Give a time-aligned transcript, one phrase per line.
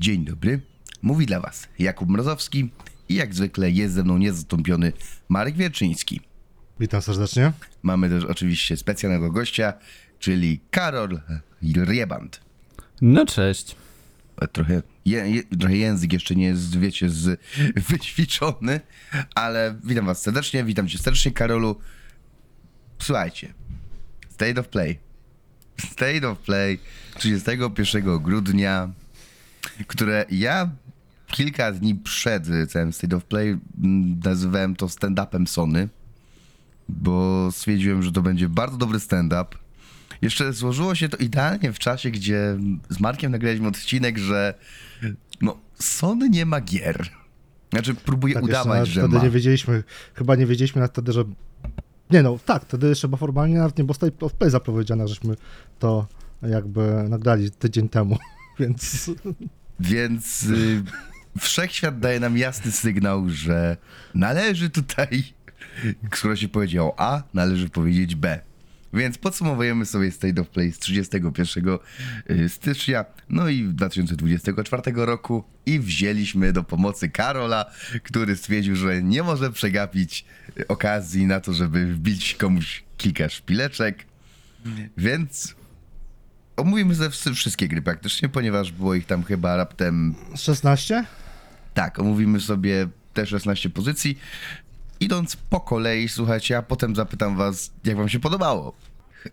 [0.00, 0.60] Dzień dobry,
[1.02, 2.70] mówi dla Was Jakub Mrozowski
[3.08, 4.92] i jak zwykle jest ze mną niezastąpiony
[5.28, 6.20] Marek Wierczyński.
[6.80, 7.52] Witam serdecznie.
[7.82, 9.72] Mamy też oczywiście specjalnego gościa,
[10.18, 11.20] czyli Karol
[11.62, 12.40] Rieband.
[13.00, 13.76] No cześć.
[14.52, 17.40] Trochę, je, je, trochę język jeszcze nie jest, wiecie, z,
[17.90, 18.80] wyćwiczony,
[19.34, 21.80] ale witam Was serdecznie, witam Cię serdecznie, Karolu.
[22.98, 23.54] Słuchajcie,
[24.30, 24.98] State of Play.
[25.92, 26.78] State of Play
[27.14, 28.92] 31 grudnia,
[29.86, 30.70] które ja
[31.26, 35.88] kilka dni przed całym State of Play mm, nazywałem to stand-upem Sony,
[36.88, 39.46] bo stwierdziłem, że to będzie bardzo dobry stand-up.
[40.22, 42.56] Jeszcze złożyło się to idealnie w czasie, gdzie
[42.88, 44.54] z Markiem nagraliśmy odcinek, że
[45.40, 47.08] no, Sony nie ma gier.
[47.72, 49.22] Znaczy próbuje Tak, udawać, że wtedy ma.
[49.22, 51.24] nie wiedzieliśmy, chyba nie wiedzieliśmy nawet wtedy, że...
[52.10, 55.34] Nie no, tak, wtedy jeszcze formalnie nawet nie było State of Play zapowiedziane, żeśmy
[55.78, 56.06] to
[56.42, 58.18] jakby nagrali tydzień temu,
[58.58, 59.10] więc
[59.80, 60.82] Więc y,
[61.38, 63.76] wszechświat daje nam jasny sygnał, że
[64.14, 65.24] należy tutaj,
[66.14, 68.40] skoro się powiedziało A, należy powiedzieć B.
[68.92, 71.78] Więc podsumowujemy sobie State of Play z 31
[72.30, 77.70] y, stycznia, no i 2024 roku i wzięliśmy do pomocy Karola,
[78.02, 80.24] który stwierdził, że nie może przegapić
[80.68, 84.06] okazji na to, żeby wbić komuś kilka szpileczek.
[84.96, 85.57] Więc
[86.58, 91.04] omówimy ze wszy- wszystkie gry praktycznie, ponieważ było ich tam chyba raptem 16?
[91.74, 94.18] tak, omówimy sobie te 16 pozycji.
[95.00, 98.72] Idąc po kolei, słuchajcie, a potem zapytam was, jak wam się podobało.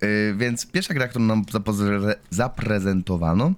[0.02, 1.44] Yy, więc pierwsza gra, którą nam
[2.30, 3.54] zaprezentowano,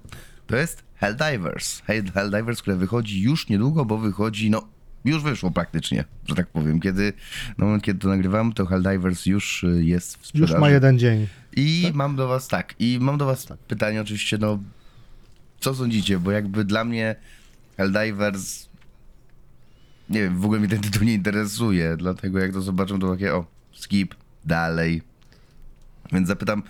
[0.48, 1.82] to jest Helldivers.
[1.88, 4.68] Hell- Helldivers, które wychodzi już niedługo, bo wychodzi, no,
[5.08, 6.80] już wyszło praktycznie, że tak powiem.
[6.80, 7.14] Kiedy,
[7.58, 10.54] na moment, kiedy to nagrywamy, to Helldivers już y, jest w sprzedaży.
[10.54, 11.28] Już ma jeden dzień.
[11.56, 14.60] I mam do was tak, i mam do was pytanie oczywiście, no
[15.60, 17.16] co sądzicie, bo jakby dla mnie
[17.78, 18.68] Helldivers
[20.10, 23.36] nie wiem, w ogóle mnie ten tytuł nie interesuje, dlatego jak to zobaczę to takie
[23.36, 25.02] o, skip, dalej.
[26.12, 26.64] Więc zapytam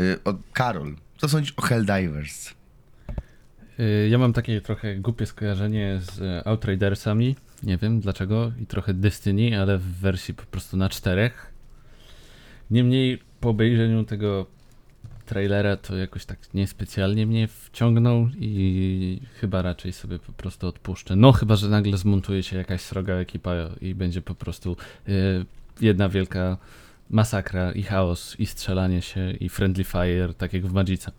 [0.00, 2.54] y, o Karol, co sądzisz o Helldivers?
[3.80, 7.36] Y, Ja mam takie trochę głupie skojarzenie z e, Outridersami.
[7.62, 8.52] Nie wiem dlaczego.
[8.62, 11.52] I trochę Destiny, ale w wersji po prostu na czterech.
[12.70, 14.46] Niemniej po obejrzeniu tego
[15.26, 21.16] trailera to jakoś tak niespecjalnie mnie wciągnął i chyba raczej sobie po prostu odpuszczę.
[21.16, 24.76] No chyba, że nagle zmontuje się jakaś sroga ekipa i będzie po prostu
[25.08, 25.44] y,
[25.80, 26.56] jedna wielka
[27.10, 31.12] masakra i chaos i strzelanie się i friendly fire, tak jak w Magice.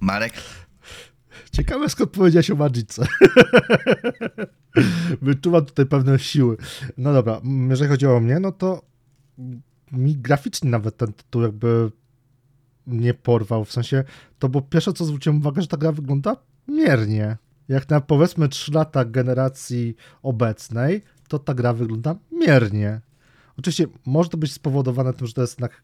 [0.00, 0.32] Marek?
[1.52, 3.06] Ciekawe skąd powiedziałeś o Magice.
[5.22, 6.56] Wyczuwam tutaj pewne siły.
[6.96, 8.82] No dobra, jeżeli chodzi o mnie, no to
[9.92, 11.90] mi graficznie nawet ten tytuł jakby
[12.86, 13.64] nie porwał.
[13.64, 14.04] W sensie,
[14.38, 16.36] to było pierwsze co zwróciłem uwagę, że ta gra wygląda
[16.68, 17.36] miernie.
[17.68, 23.00] Jak na powiedzmy 3 lata generacji obecnej, to ta gra wygląda miernie.
[23.56, 25.82] Oczywiście może to być spowodowane tym, że to jest jednak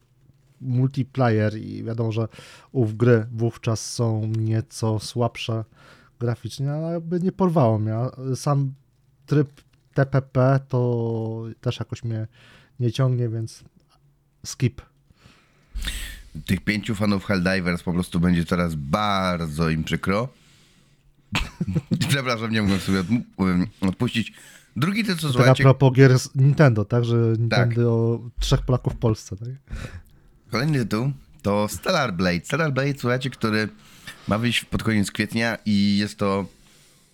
[0.61, 2.29] multiplayer i wiadomo, że
[2.73, 5.65] ów gry wówczas są nieco słabsze
[6.21, 7.95] graficznie, ale jakby nie porwało mnie.
[8.35, 8.75] Sam
[9.27, 9.49] tryb
[9.95, 12.27] TPP to też jakoś mnie
[12.81, 13.65] nie ciągnie, więc
[14.47, 14.83] skip.
[16.47, 20.29] Tych pięciu fanów Helldivers po prostu będzie teraz bardzo im przykro.
[22.09, 23.05] Przepraszam, nie mogłem sobie
[23.81, 24.33] odpuścić.
[24.77, 27.05] Drugi tytuł, Tak a propos gier z Nintendo, tak?
[27.05, 29.49] Że Nintendo o trzech Polaków w Polsce, tak?
[30.57, 31.13] Kolejny tytuł
[31.43, 32.41] to Stellar Blade.
[32.45, 33.69] Stellar Blade, słuchajcie, który
[34.29, 36.47] ma wyjść pod koniec kwietnia i jest to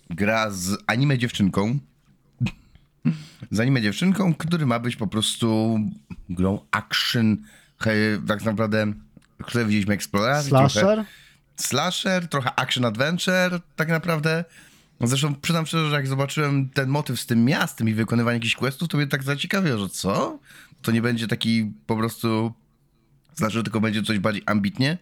[0.09, 1.79] gra z anime dziewczynką.
[3.51, 5.79] Z anime dziewczynką, który ma być po prostu
[6.29, 7.37] grą action,
[8.27, 8.93] tak naprawdę,
[9.39, 10.49] w której widzieliśmy eksplorację.
[10.49, 11.05] trochę- Slasher?
[11.55, 14.45] slasher, trochę action adventure, tak naprawdę.
[15.01, 18.87] Zresztą przyznam szczerze, że jak zobaczyłem ten motyw z tym miastem i wykonywanie jakichś questów,
[18.89, 20.39] to mnie tak zaciekawiło, że co?
[20.81, 22.53] To nie będzie taki po prostu
[23.33, 24.97] slasher, tylko będzie coś bardziej ambitnie.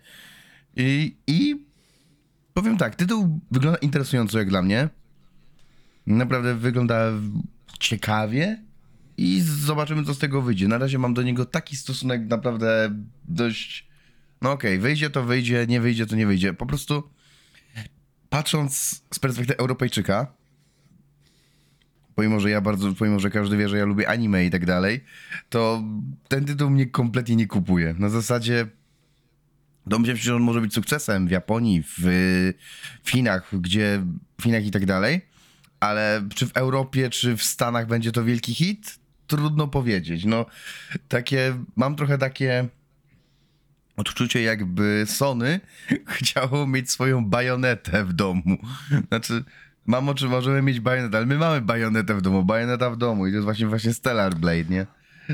[0.75, 1.66] I, I
[2.53, 4.89] powiem tak, tytuł wygląda interesująco jak dla mnie.
[6.07, 7.12] Naprawdę wygląda
[7.80, 8.63] ciekawie
[9.18, 10.68] i zobaczymy, co z tego wyjdzie.
[10.68, 12.95] Na razie mam do niego taki stosunek naprawdę
[13.25, 13.92] dość
[14.42, 16.54] no okej, wyjdzie to wyjdzie, nie wyjdzie to nie wyjdzie.
[16.54, 17.04] Po prostu
[18.30, 20.34] patrząc z perspektywy Europejczyka,
[22.16, 25.04] pomimo, że ja bardzo, pomimo, że każdy wie, że ja lubię anime i tak dalej,
[25.50, 25.84] to
[26.28, 27.96] ten tytuł mnie kompletnie nie kupuje.
[28.00, 28.68] Na zasadzie
[29.86, 32.54] domyślam się, że on może być sukcesem w Japonii, w
[33.06, 34.04] Chinach, gdzie
[34.40, 35.22] w Chinach i tak dalej,
[35.80, 39.00] ale czy w Europie, czy w Stanach będzie to wielki hit?
[39.28, 40.25] Trudno powiedzieć.
[40.25, 40.46] No,
[41.08, 42.68] takie, mam trochę takie
[43.98, 45.60] odczucie jakby Sony
[46.18, 48.58] chciało mieć swoją bajonetę w domu.
[49.08, 49.44] Znaczy,
[49.86, 53.30] mamo, czy możemy mieć bajonetę, ale my mamy bajonetę w domu, bajoneta w domu i
[53.30, 54.88] to jest właśnie, właśnie Stellar Blade, nie?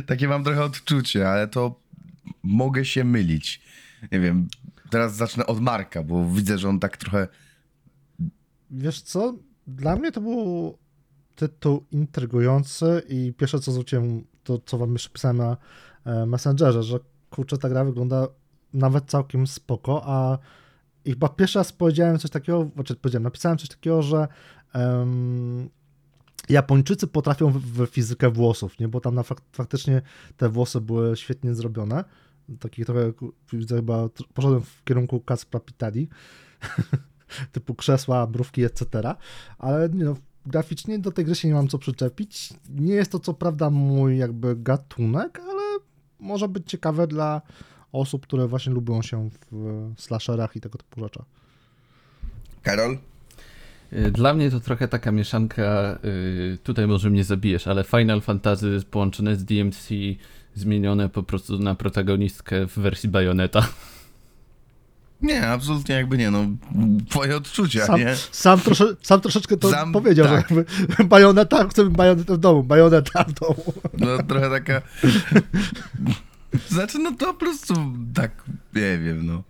[0.05, 1.79] Takie mam trochę odczucie, ale to
[2.43, 3.61] mogę się mylić.
[4.11, 4.47] Nie wiem,
[4.89, 7.27] teraz zacznę od Marka, bo widzę, że on tak trochę...
[8.71, 9.35] Wiesz co?
[9.67, 10.77] Dla mnie to był
[11.35, 15.57] tytuł intrygujący i pierwsze co zwróciłem, to co wam jeszcze pisałem na
[16.05, 18.27] e, Messengerze, że kurczę, ta gra wygląda
[18.73, 20.37] nawet całkiem spoko, a
[21.07, 24.27] i chyba pierwszy raz powiedziałem coś takiego, znaczy powiedziałem, napisałem coś takiego, że
[24.73, 25.69] em,
[26.49, 28.87] Japończycy potrafią w, fizykę włosów, nie?
[28.87, 30.01] Bo tam na fak faktycznie
[30.37, 32.03] te włosy były świetnie zrobione.
[32.59, 33.13] Taki trochę,
[33.53, 36.09] widzę chyba, poszedłem w kierunku Kaspra Pitali,
[37.51, 39.13] typu krzesła, mrówki, etc.
[39.57, 40.15] Ale nie no,
[40.45, 42.53] graficznie do tej gry się nie mam co przyczepić.
[42.69, 45.63] Nie jest to co prawda mój jakby gatunek, ale
[46.19, 47.41] może być ciekawe dla
[47.91, 51.25] osób, które właśnie lubią się w slasherach i tego typu rzeczach.
[52.63, 52.97] Karol?
[53.93, 58.79] Y, Dla mnie to trochę taka mieszanka, y, tutaj może mnie zabijesz, ale Final Fantasy
[58.91, 59.89] połączone z DMC,
[60.55, 63.67] zmienione po prostu na protagonistkę w wersji Bayonetta.
[65.21, 66.45] Nie, absolutnie jakby nie, no,
[67.09, 68.15] twoje odczucia, Sam, nie?
[68.31, 70.49] sam, trosze, sam troszeczkę to Sam- powiedział, tak.
[70.49, 73.73] że jakby bajoneta, chcemy bajonetę w domu, bajoneta w domu.
[73.97, 74.81] No trochę taka.
[76.69, 77.73] Znaczy, no to po prostu
[78.13, 78.43] tak,
[78.75, 79.43] nie wiem, no.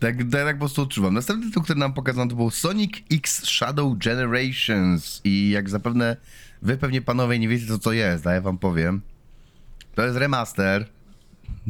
[0.00, 1.14] Tak, tak, tak po prostu odczuwam.
[1.14, 5.20] Następny tytuł, który nam pokazano, to był Sonic X Shadow Generations.
[5.24, 6.16] I jak zapewne
[6.62, 9.00] wy pewnie panowie nie wiecie, co to jest, a ja wam powiem.
[9.94, 10.88] To jest remaster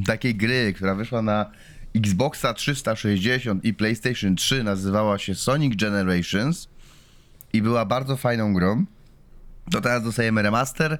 [0.06, 1.50] takiej gry, która wyszła na
[1.96, 4.64] Xboxa 360 i PlayStation 3.
[4.64, 6.68] Nazywała się Sonic Generations
[7.52, 8.84] i była bardzo fajną grą.
[9.70, 10.98] To teraz dostajemy remaster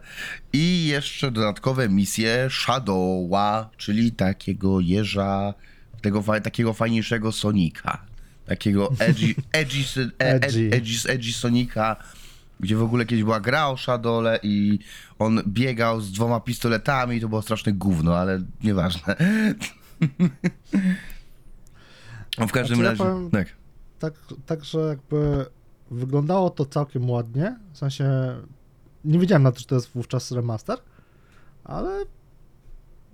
[0.53, 5.55] i jeszcze dodatkowe misje Shadowa, czyli takiego jeża,
[6.00, 7.99] tego fa- takiego fajniejszego Sonika.
[8.47, 9.79] Takiego edgy, edgy,
[10.19, 10.70] e- ed- Edgy.
[10.76, 11.97] edgy, edgy Sonika,
[12.61, 14.79] gdzie w ogóle kiedyś była gra o Shadole i
[15.19, 19.17] on biegał z dwoma pistoletami, to było straszne gówno, ale nieważne.
[22.38, 23.49] No w każdym Znaczy, ja razie, powiem- tak.
[23.99, 24.14] Tak,
[24.47, 25.47] tak, że jakby
[25.92, 28.06] wyglądało to całkiem ładnie, w sensie
[29.04, 30.78] nie wiedziałem na to, że to jest wówczas remaster,
[31.64, 32.04] ale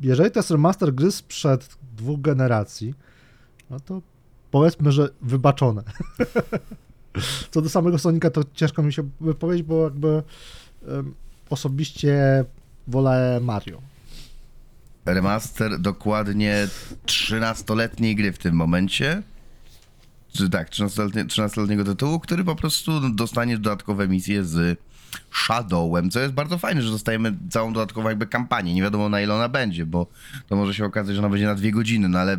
[0.00, 2.94] jeżeli to jest remaster gry sprzed dwóch generacji,
[3.70, 4.02] no to
[4.50, 5.82] powiedzmy, że wybaczone.
[7.50, 10.22] Co do samego Sonika, to ciężko mi się wypowiedzieć, bo jakby
[10.88, 11.14] em,
[11.50, 12.44] osobiście
[12.86, 13.82] wolę Mario.
[15.04, 16.68] remaster dokładnie
[17.06, 19.22] 13-letniej gry w tym momencie.
[20.32, 24.78] Czy tak, 13-letnie, 13-letniego tytułu, który po prostu dostanie dodatkowe misje z
[25.32, 28.74] Shadowem, co jest bardzo fajne, że dostajemy całą dodatkową jakby kampanię.
[28.74, 30.06] Nie wiadomo na ile ona będzie, bo
[30.48, 32.38] to może się okazać, że ona będzie na dwie godziny, no ale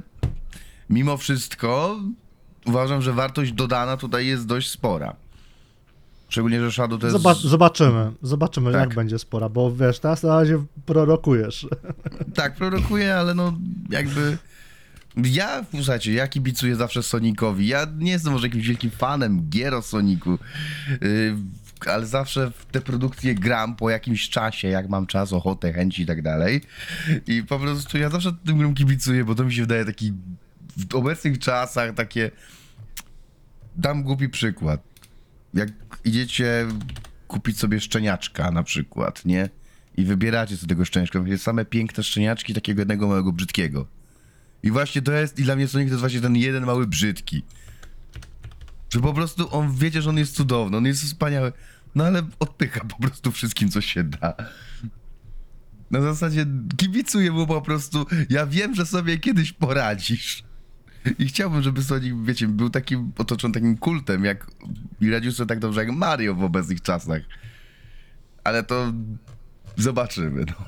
[0.90, 2.00] mimo wszystko
[2.66, 5.16] uważam, że wartość dodana tutaj jest dość spora.
[6.30, 7.18] Szczególnie, że Shadow to jest...
[7.18, 8.82] Zobacz, zobaczymy, zobaczymy Tak.
[8.82, 11.68] jak będzie spora, bo wiesz, teraz na razie prorokujesz.
[12.36, 13.54] Tak, prorokuję, ale no
[13.90, 14.38] jakby.
[15.18, 17.68] Ja, słuchajcie, ja kibicuję zawsze Sonicowi.
[17.68, 20.40] Ja nie jestem może jakimś wielkim fanem gier o Sonicu,
[21.02, 21.36] yy,
[21.86, 26.06] ale zawsze w te produkcje gram po jakimś czasie, jak mam czas, ochotę, chęci i
[26.06, 26.62] tak dalej.
[27.28, 30.14] I po prostu ja zawsze tym grom kibicuję, bo to mi się wydaje taki
[30.78, 32.32] w obecnych czasach takie.
[33.76, 34.82] Dam głupi przykład.
[35.54, 35.70] Jak
[36.06, 36.68] idziecie
[37.28, 39.50] kupić sobie szczeniaczka na przykład, nie?
[39.98, 41.20] I wybieracie sobie tego szczeniaczka.
[41.38, 43.99] Same piękne szczeniaczki, takiego jednego małego brzydkiego.
[44.64, 47.44] I właśnie to jest, i dla mnie Sonic to jest właśnie ten jeden mały brzydki.
[48.90, 51.54] Że po prostu on wiecie, że on jest cudowny, on jest wspaniały,
[51.96, 54.36] no ale odpycha po prostu wszystkim, co się da.
[55.92, 56.46] Na zasadzie
[56.78, 60.44] kibicuję mu po prostu, ja wiem, że sobie kiedyś poradzisz.
[61.20, 64.52] I chciałbym, żeby Sonic, wiecie, był takim, otoczony takim kultem, jak
[65.02, 67.22] i radził sobie tak dobrze jak Mario w obecnych czasach.
[68.44, 68.94] Ale to
[69.78, 70.66] zobaczymy, no.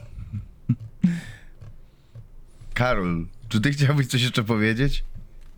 [2.73, 5.03] Karol, czy ty chciałbyś coś jeszcze powiedzieć?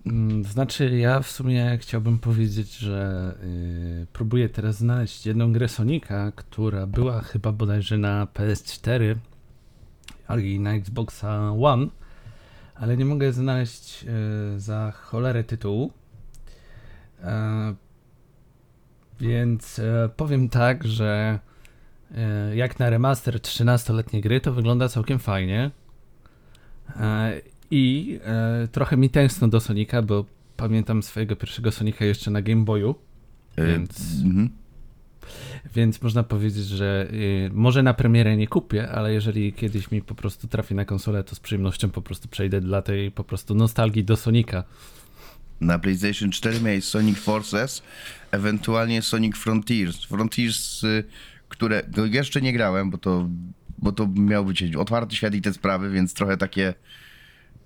[0.06, 6.32] Mm, Znaczy, ja w sumie chciałbym powiedzieć, że y, próbuję teraz znaleźć jedną grę Sonika,
[6.36, 9.16] która była chyba bodajże na PS4
[10.44, 11.88] i na Xboxa One,
[12.76, 14.06] ale nie mogę znaleźć
[14.56, 15.92] y, za cholerę tytułu.
[17.24, 17.76] E,
[19.20, 21.40] więc e, powiem tak, że
[22.16, 25.72] e, jak na remaster 13-letniej gry, to wygląda całkiem fajnie.
[27.74, 30.26] E, I e, trochę mi tęskno do Sonika, bo
[30.58, 32.96] pamiętam swojego pierwszego Sonika jeszcze na Game Boyu.
[33.58, 34.50] Więc- Mhm.
[35.76, 40.16] Więc można powiedzieć, że y, może na premierę nie kupię, ale jeżeli kiedyś mi po
[40.16, 44.04] prostu trafi na konsolę, to z przyjemnością po prostu przejdę dla tej po prostu nostalgii
[44.04, 44.64] do Sonika.
[45.62, 47.84] Na PlayStation 4 miałeś Sonic Forces,
[48.32, 50.04] ewentualnie Sonic Frontiers.
[50.04, 51.04] Frontiers, y,
[51.50, 53.30] które no jeszcze nie grałem, bo to,
[53.78, 56.74] bo to miał być otwarty świat i te sprawy, więc trochę takie.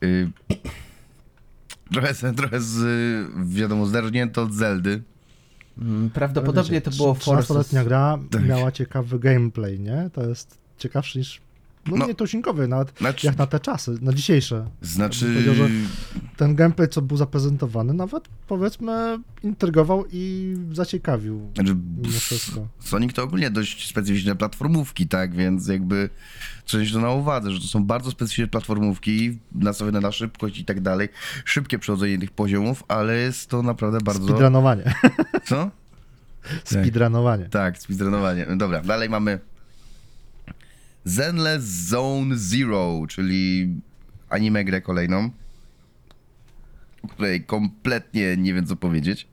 [0.04, 0.32] Y,
[1.94, 5.04] trochę, z- trochę z, y, wiadomo, zdernięto od Zeldy.
[5.82, 7.84] Mm, Prawdopodobnie to było 13-letnia Forza.
[7.84, 8.46] gra Tak.
[8.48, 10.10] miała ciekawy gameplay, nie?
[10.14, 11.42] To jest ciekawszy niż.
[11.88, 12.08] No, No.
[12.08, 14.70] nie tuzinkowy, nawet Znaczy- jak na te czasy, na dzisiejsze.
[14.82, 15.44] Znaczy.
[15.48, 15.68] Ja że-
[16.38, 21.52] Ten gameplay, co był zaprezentowany, nawet powiedzmy intrygował i zaciekawił.
[21.56, 22.68] Znaczy, Mimo wszystko.
[22.80, 25.36] Sonic to ogólnie dość specyficzne platformówki, tak?
[25.36, 26.10] Więc jakby
[26.66, 30.66] trzeba mieć to na uwadze, że to są bardzo specyficzne platformówki, nastawione na szybkość i
[30.66, 31.10] tak dalej.
[31.46, 34.24] Szybkie przechodzenie tych poziomów, ale jest to naprawdę bardzo.
[34.28, 34.94] Speedrunowanie.
[35.46, 35.72] Co?
[36.64, 37.46] Speedrunowanie.
[37.46, 38.46] Tak, speedrunowanie.
[38.56, 39.40] Dobra, dalej mamy
[41.08, 43.68] Zenless Zone Zero, czyli
[44.30, 45.30] anime grę kolejną,
[47.04, 49.28] o której kompletnie nie wiem co powiedzieć.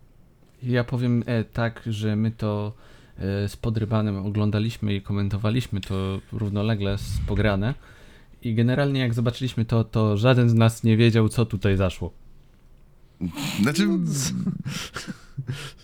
[0.63, 2.75] Ja powiem e, tak, że my to
[3.19, 7.75] e, z podrybanem oglądaliśmy i komentowaliśmy to równolegle z pograne.
[8.43, 12.13] I generalnie jak zobaczyliśmy to, to żaden z nas nie wiedział, co tutaj zaszło.
[13.63, 15.84] Znaczy, I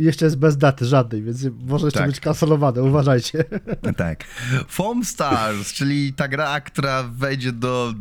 [0.00, 2.08] jeszcze jest bez daty żadnej, więc może jeszcze Tak.
[2.08, 3.44] być kancelowane, uważajcie.
[3.96, 4.24] Tak.
[4.68, 7.94] Foam Stars, czyli ta gra, która wejdzie do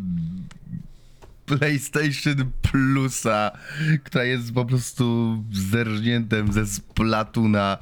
[1.46, 3.52] PlayStation Plusa,
[4.04, 7.78] która jest po prostu zerżniętem ze Splatuna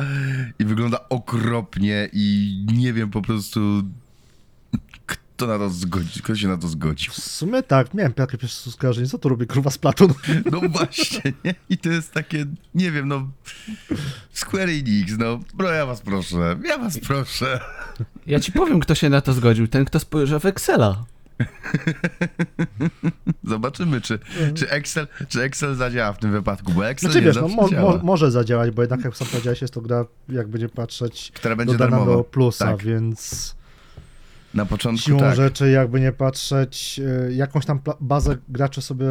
[0.59, 3.83] i wygląda okropnie i nie wiem po prostu
[5.38, 7.13] kto na to zgodzi, kto się na to zgodził.
[7.13, 10.13] W sumie tak, miałem takie pierwsze skojarzenie, co tu robi kurwa z Platun?
[10.51, 11.56] No właśnie, nie?
[11.70, 13.27] I to jest takie, nie wiem, no
[14.34, 17.60] Square Enix, no, bro, ja was proszę, ja was proszę.
[18.27, 19.67] Ja ci powiem, kto się na to zgodził.
[19.67, 21.06] Ten, kto spojrzał w Excela.
[23.44, 24.20] Zobaczymy, czy,
[24.56, 27.67] czy, Excel, czy Excel zadziała w tym wypadku, bo Excel Znaczy nie wiesz, no, mo,
[27.67, 31.56] mo, może zadziałać, bo jednak jak sam powiedziałeś, jest to gra, jakby nie patrzeć, która
[31.56, 32.17] będzie dodana darmowa.
[32.17, 32.84] do plusa, Tak.
[32.84, 33.56] więc
[34.57, 35.35] Na początku siłą tak.
[35.35, 36.99] rzeczy jakby nie patrzeć,
[37.29, 39.05] y, jakąś tam bazę gracze sobie,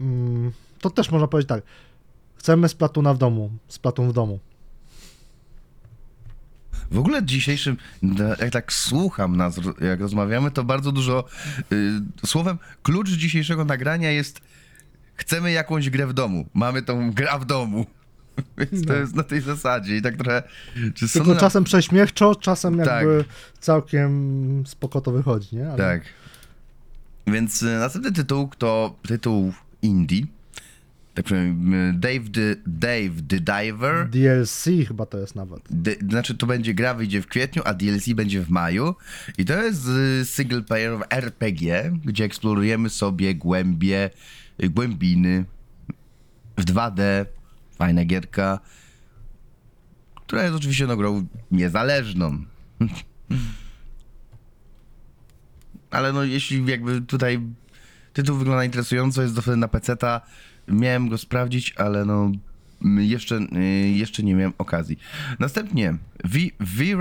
[0.00, 1.62] mm, to też można powiedzieć tak,
[2.36, 4.38] chcemy Splatuna w domu, Splatun w domu.
[6.90, 7.76] W ogóle dzisiejszym,
[8.40, 11.24] jak tak słucham nas, jak rozmawiamy, to bardzo dużo,
[11.72, 14.40] y, słowem, klucz dzisiejszego nagrania jest
[15.14, 17.86] chcemy jakąś grę w domu, mamy tą gra w domu.
[18.58, 18.98] Więc to No.
[18.98, 20.42] jest na tej zasadzie i tak trochę...
[20.94, 22.86] Czy Tylko na- czasem prześmiewczo, czasem Tak.
[22.86, 23.24] jakby
[23.60, 25.68] całkiem spoko to wychodzi, nie?
[25.68, 26.02] Ale Tak.
[27.26, 30.22] Więc y, następny tytuł to tytuł indie.
[31.14, 34.08] Tak powiem, y, Dave the, Dave the Diver.
[34.08, 35.62] DLC chyba to jest nawet.
[35.70, 38.94] D- znaczy to będzie gra wyjdzie w kwietniu, a DLC będzie w maju.
[39.38, 44.10] I to jest y, single player RPG, gdzie eksplorujemy sobie głębie,
[44.70, 45.44] głębiny
[46.58, 47.26] w 2D.
[47.82, 48.58] Fajna gierka,
[50.14, 52.44] która jest oczywiście no, grą niezależną.
[55.90, 57.40] Ale no jeśli jakby tutaj
[58.12, 60.20] tytuł wygląda interesująco, jest dostępny na PC-ta,
[60.68, 62.32] miałem go sprawdzić, ale no
[62.98, 64.98] jeszcze, y, jeszcze nie miałem okazji.
[65.38, 66.96] Następnie Vi, y,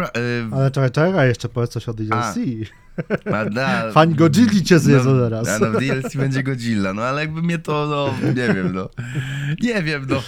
[0.51, 2.13] Ale czekaj, czekaj, jeszcze powiedz coś o DLC.
[2.13, 2.33] a,
[3.51, 5.47] da, Fan Godzilli cię zjedzą no, teraz.
[5.47, 8.89] A no w DLC będzie Godzilla, no ale jakby mnie to, no nie wiem, no.
[9.61, 10.21] Nie wiem, no.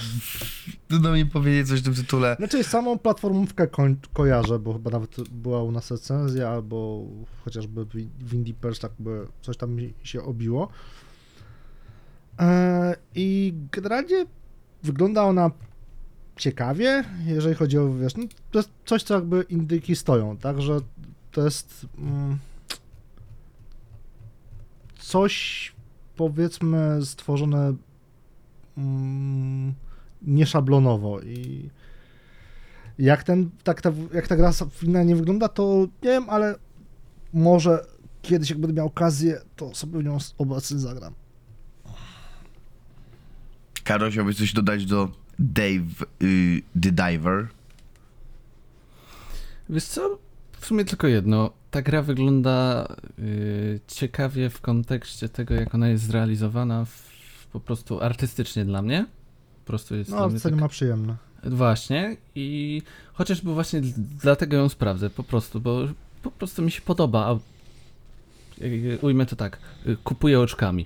[0.88, 2.36] Trudno mi powiedzieć coś w tym tytule.
[2.40, 7.08] Znaczy samą platformówkę koń, kojarzę, bo chyba nawet była u nas recenzja, albo
[7.46, 7.86] chociażby
[8.20, 10.70] w, Indie Pers tak by coś tam mi się obiło.
[12.40, 14.26] E, I generalnie
[14.84, 15.52] wygląda ona
[16.36, 20.80] ciekawie, jeżeli chodzi o, wiesz, no, to jest coś, co jakby indyki stoją, także
[21.32, 22.38] to jest mm,
[25.04, 25.72] coś,
[26.16, 27.76] powiedzmy, stworzone
[28.78, 29.74] mm,
[30.22, 31.70] nieszablonowo i
[33.00, 36.56] jak ten, tak ta, jak ta gra finalnie wygląda, to nie wiem, ale
[37.34, 37.86] może
[38.22, 41.14] kiedyś, jak będę miał okazję, to sobie w nią obecnie zagram.
[43.84, 47.48] Karol, chciałbyś coś dodać do Dave y, the Diver?
[49.70, 50.20] Wiesz co?
[50.52, 51.63] W sumie tylko jedno.
[51.74, 52.88] Ta gra wygląda
[53.20, 59.06] y, ciekawie w kontekście tego, jak ona jest zrealizowana w, po prostu artystycznie dla mnie.
[59.64, 60.56] Po prostu jest No, nie tak...
[60.56, 61.16] ma przyjemne.
[61.44, 62.82] Właśnie i
[63.14, 63.82] chociażby właśnie
[64.22, 65.88] dlatego ją sprawdzę, po prostu, bo
[66.24, 67.26] po prostu mi się podoba.
[67.26, 67.40] a-
[68.66, 70.86] y, Ujmę to tak, y, kupuję oczkami.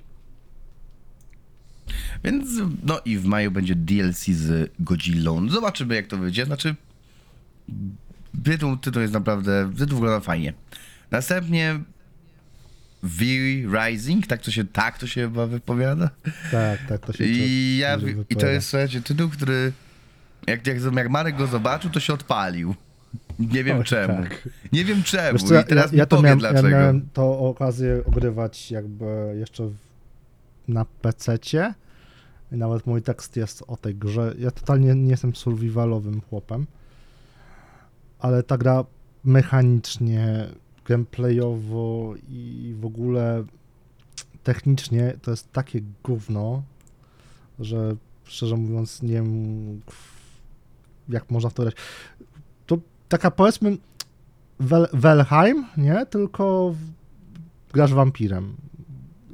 [2.24, 2.50] Więc,
[2.84, 5.50] no i w maju będzie DLC z Godzillą.
[5.50, 6.46] Zobaczymy, jak to wyjdzie.
[6.46, 6.76] Znaczy,
[8.44, 10.54] tytuł, tytuł jest naprawdę, tytuł wygląda fajnie.
[11.12, 11.80] Następnie
[13.04, 13.26] V
[13.80, 16.10] Rising, tak to się, tak to się chyba wypowiada.
[16.52, 17.98] Tak, tak, to się I, ja,
[18.30, 19.72] I to jest, słuchajcie, tytuł, który
[20.48, 22.76] jak, jak, jak Marek go zobaczył, to się odpalił.
[23.40, 24.24] Nie wiem czemu.
[24.24, 24.50] tak.
[24.72, 25.40] Nie wiem czemu.
[25.40, 26.68] Co, ja, teraz ja, ja, to miałem, dlaczego.
[26.70, 29.76] ja miałem to okazję ogrywać jakby jeszcze w,
[30.68, 31.74] na PC-cie.
[32.52, 34.34] I nawet mój tekst jest o tej grze.
[34.40, 36.68] Ja totalnie nie jestem survivalowym chłopem,
[38.20, 38.86] ale ta gra
[39.24, 40.48] mechanicznie,
[40.86, 43.44] gameplayowo i w ogóle
[44.44, 46.64] technicznie to jest takie gówno,
[47.60, 49.82] że szczerze mówiąc nie wiem
[51.10, 51.76] jak można w to grać.
[52.66, 52.78] To
[53.10, 53.78] taka powiedzmy
[54.60, 56.06] Wel Welheim, nie?
[56.06, 56.76] Tylko
[57.74, 58.56] grasz wampirem.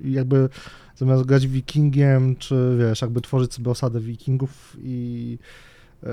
[0.03, 0.49] Jakby
[0.95, 5.37] zamiast grać wikingiem, czy wiesz, jakby tworzyć sobie osadę wikingów i
[6.03, 6.09] e,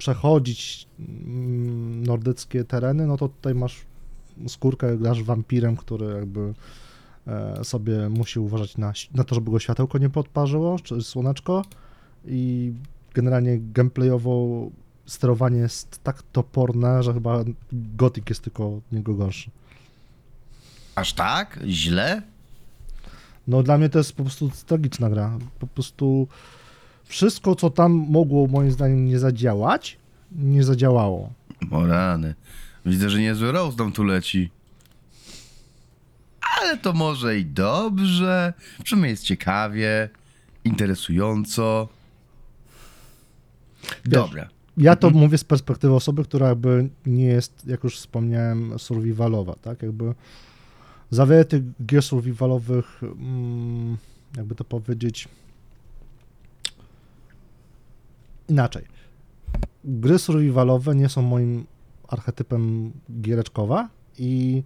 [0.00, 3.76] przechodzić mm, nordyckie tereny, no to tutaj masz
[4.48, 6.54] skórkę, grasz wampirem, który jakby
[7.26, 11.64] e, sobie musi uważać na, na to, żeby go światełko nie podparzyło, czy słoneczko
[12.26, 12.72] i
[13.14, 14.66] generalnie gameplayowo
[15.06, 19.50] sterowanie jest tak toporne, że chyba Gothic jest tylko od niego gorszy.
[20.94, 21.60] Aż tak?
[21.66, 22.22] Źle?
[23.48, 25.38] No dla mnie to jest po prostu tragiczna gra.
[25.58, 26.28] Po prostu
[27.10, 29.98] wszystko, co tam mogło moim zdaniem nie zadziałać,
[30.32, 31.32] nie zadziałało.
[31.70, 32.34] O rany.
[32.86, 34.50] Widzę, że niezły Rose nam tu leci.
[36.60, 38.52] Ale to może i dobrze.
[38.84, 40.08] Przynajmniej jest ciekawie,
[40.64, 41.88] interesująco.
[44.04, 44.48] Dobra.
[44.76, 49.82] Ja to mówię z perspektywy osoby, która jakby nie jest, jak już wspomniałem, survivalowa, tak?
[49.82, 50.14] Jakby
[51.10, 53.96] za wiele tych gier survivalowych, mm,
[54.36, 55.28] jakby to powiedzieć,
[58.50, 58.84] inaczej.
[59.84, 61.66] Gry survivalowe nie są moim
[62.08, 63.88] archetypem giereczkowa
[64.18, 64.62] i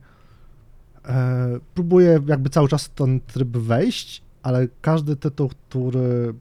[1.05, 6.35] e, próbuję jakby cały czas w ten tryb wejść, ale każdy tytuł, który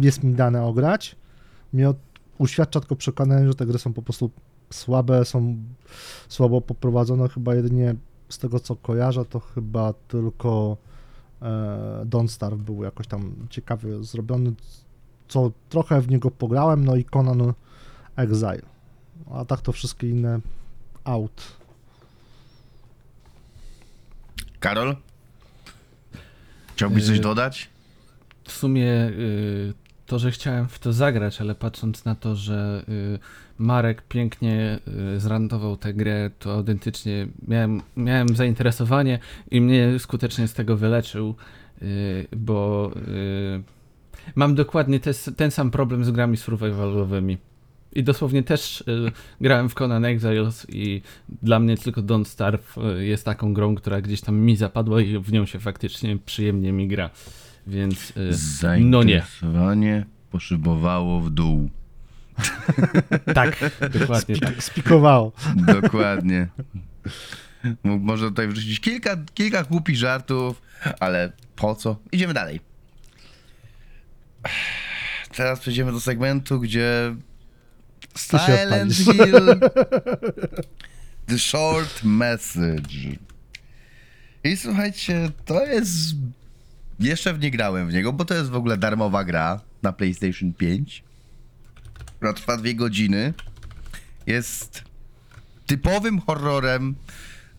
[0.00, 1.16] jest mi dane ograć,
[1.72, 1.94] mnie
[2.38, 4.30] uświadcza tylko przekonanie, że te gry są po prostu
[4.70, 5.56] słabe, są
[6.28, 7.28] słabo poprowadzone.
[7.28, 7.94] Chyba jedynie
[8.28, 10.76] z tego co kojarzę, to chyba tylko
[11.42, 14.52] e, Don't był jakoś tam ciekawie zrobiony,
[15.32, 17.52] co trochę w niego pograłem, no i Conan
[18.16, 18.62] Exile.
[19.34, 20.40] A tak to wszystkie inne
[21.04, 21.42] out.
[24.60, 24.96] Karol?
[26.74, 27.68] Chciałbyś coś Yy, dodać?
[28.44, 29.74] W sumie y,
[30.06, 33.18] to, że chciałem w to zagrać, ale patrząc na to, że y,
[33.58, 34.78] Marek pięknie
[35.16, 39.18] y, zrantował tę grę, to autentycznie miałem, miałem zainteresowanie
[39.50, 41.34] i mnie skutecznie z tego wyleczył,
[41.82, 43.81] y, bo y,
[44.34, 47.38] mam dokładnie te, ten sam problem z grami survivalowymi.
[47.94, 51.02] I dosłownie też y, grałem w Conan Exiles i
[51.42, 55.18] dla mnie tylko Don't Starve y, jest taką grą, która gdzieś tam mi zapadła i
[55.18, 57.10] w nią się faktycznie przyjemnie mi gra.
[57.66, 58.14] Więc y,
[58.80, 59.22] no nie.
[59.22, 61.70] Zainteresowanie poszybowało w dół.
[63.34, 64.62] Tak, dokładnie tak.
[64.62, 65.32] Spikowało.
[65.82, 66.48] Dokładnie.
[67.84, 70.62] Można tutaj wrzucić kilka, kilka głupich żartów,
[71.00, 71.96] ale po co?
[72.12, 72.71] Idziemy dalej.
[75.36, 77.14] Teraz przejdziemy do segmentu, gdzie
[78.16, 78.94] Silent.
[78.94, 79.60] Hill
[81.26, 83.16] The Short Message.
[84.44, 86.14] I słuchajcie, to jest...
[87.00, 90.52] Jeszcze w nie grałem w niego, bo to jest w ogóle darmowa gra na PlayStation
[90.52, 91.04] 5.
[92.16, 93.34] Która trwa dwie godziny.
[94.26, 94.84] Jest
[95.66, 96.94] typowym horrorem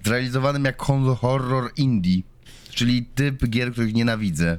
[0.04, 0.82] zrealizowanym jak
[1.20, 2.22] horror indie.
[2.70, 4.58] Czyli typ gier, których nienawidzę.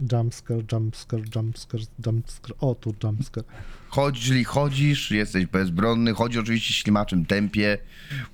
[0.00, 2.54] Jumpscare, jumpscare, jumpscare, jumpscare.
[2.60, 3.44] O, tu jumpscare.
[3.88, 7.78] Chodź, czyli chodzisz, jesteś bezbronny, chodzi oczywiście w ślimaczym tempie,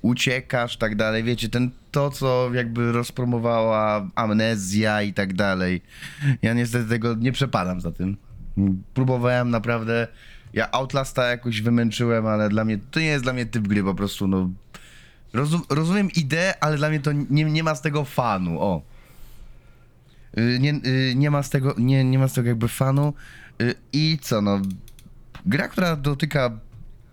[0.01, 1.23] uciekasz, tak dalej.
[1.23, 5.81] Wiecie, ten, to, co jakby rozpromowała amnezja i tak dalej.
[6.41, 8.17] Ja niestety tego nie przepadam za tym.
[8.93, 10.07] Próbowałem naprawdę.
[10.53, 13.95] Ja Outlasta jakoś wymęczyłem, ale dla mnie to nie jest dla mnie typ gry po
[13.95, 14.27] prostu.
[14.27, 14.49] No,
[15.33, 18.61] rozum, rozumiem ideę, ale dla mnie to nie, nie ma z tego fanu.
[18.61, 18.81] O.
[20.37, 23.13] Y, Nie, y, nie ma z tego, nie, nie ma z tego jakby fanu.
[23.61, 24.61] Y, I co, no.
[25.45, 26.59] Gra, która dotyka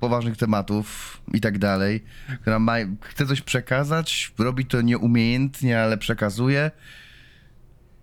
[0.01, 2.05] poważnych tematów i tak dalej,
[2.41, 6.71] która ma, chce coś przekazać, robi to nieumiejętnie, ale przekazuje.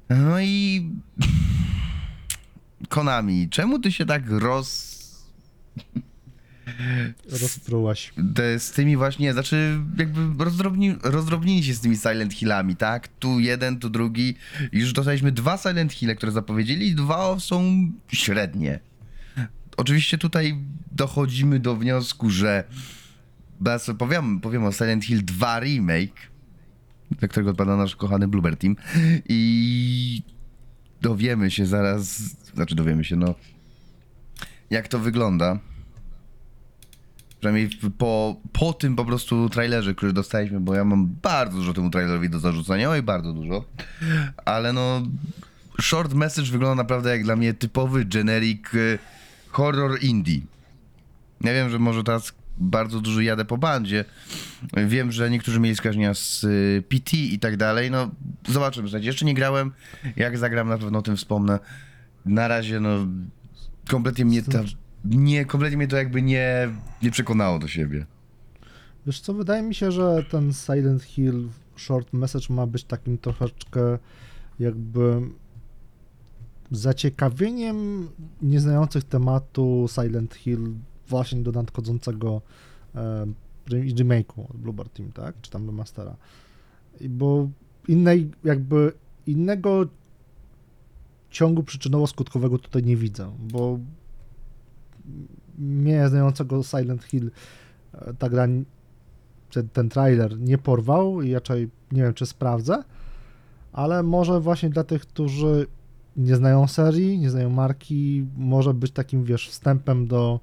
[0.10, 0.86] No i.
[2.90, 4.90] Konami, czemu ty się tak roz.
[7.42, 8.14] Rozprułaś.
[8.36, 13.08] te, z tymi właśnie, znaczy jakby rozdrobni, rozdrobnili się z tymi Silent Hillami, tak?
[13.08, 14.36] Tu jeden, tu drugi.
[14.72, 18.80] Już dostaliśmy dwa Silent Hille, które zapowiedzieli i dwa są średnie.
[19.78, 20.58] oczywiście tutaj
[20.92, 22.64] dochodzimy do wniosku, że
[23.64, 26.30] teraz powiem, powiem o Silent Hill 2 Remake,
[27.22, 28.76] do którego odpada nasz kochany Bloober Team
[29.30, 30.22] i
[31.02, 32.18] dowiemy się zaraz,
[32.56, 33.36] znaczy dowiemy się, no
[34.70, 35.60] jak to wygląda.
[37.40, 41.90] Przynajmniej po, po tym po prostu trailerze, który dostaliśmy, bo ja mam bardzo dużo temu
[41.90, 43.66] trailerowi do zarzucenia, oj bardzo dużo,
[44.46, 45.02] ale no
[45.82, 49.00] short message wygląda naprawdę jak dla mnie typowy generic y,
[49.50, 50.42] horror indie.
[51.42, 54.06] Ja wiem, że może teraz bardzo dużo jadę po bandzie.
[54.88, 57.92] Wiem, że niektórzy mieli skojarzenia z y, PT i tak dalej.
[57.92, 58.12] No,
[58.48, 58.88] zobaczymy.
[58.88, 59.72] Słuchajcie, jeszcze nie grałem.
[60.16, 61.60] Jak zagram, na pewno o tym wspomnę.
[62.26, 63.08] Na razie, no,
[63.90, 64.64] kompletnie mnie to,
[65.06, 66.70] nie, kompletnie mnie to jakby nie,
[67.04, 68.06] nie przekonało do siebie.
[69.06, 73.98] Wiesz co, wydaje mi się, że ten Silent Hill short message ma być takim troszeczkę
[74.60, 75.22] jakby
[76.72, 78.10] zaciekawieniem
[78.42, 80.74] nieznających tematu Silent Hill
[81.08, 82.42] właśnie do nadchodzącego
[82.96, 83.00] e,
[83.72, 85.36] re- remake'u od Bluebird Team, tak?
[85.42, 86.16] Czy tam remastera.
[87.02, 87.50] I bo
[87.88, 88.94] innej jakby
[89.28, 89.86] innego
[91.30, 93.80] ciągu przyczynowo-skutkowego tutaj nie widzę, bo
[95.58, 97.32] mnie znającego Silent Hill
[97.94, 98.48] e, ta gra
[99.52, 102.84] ten, ten trailer nie porwał i raczej nie wiem, czy sprawdzę,
[103.74, 105.68] ale może właśnie dla tych, którzy
[106.18, 110.40] nie znają serii, nie znają marki, może być takim, wiesz, wstępem do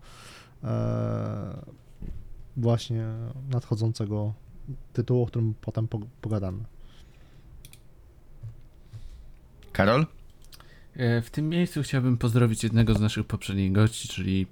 [0.65, 1.57] e,
[2.57, 3.07] właśnie
[3.51, 4.33] nadchodzącego
[4.93, 6.65] tytułu, o którym potem pog- pogadamy.
[9.73, 10.07] Karol?
[10.97, 14.47] E, W tym miejscu chciałbym pozdrowić jednego z naszych poprzednich gości, czyli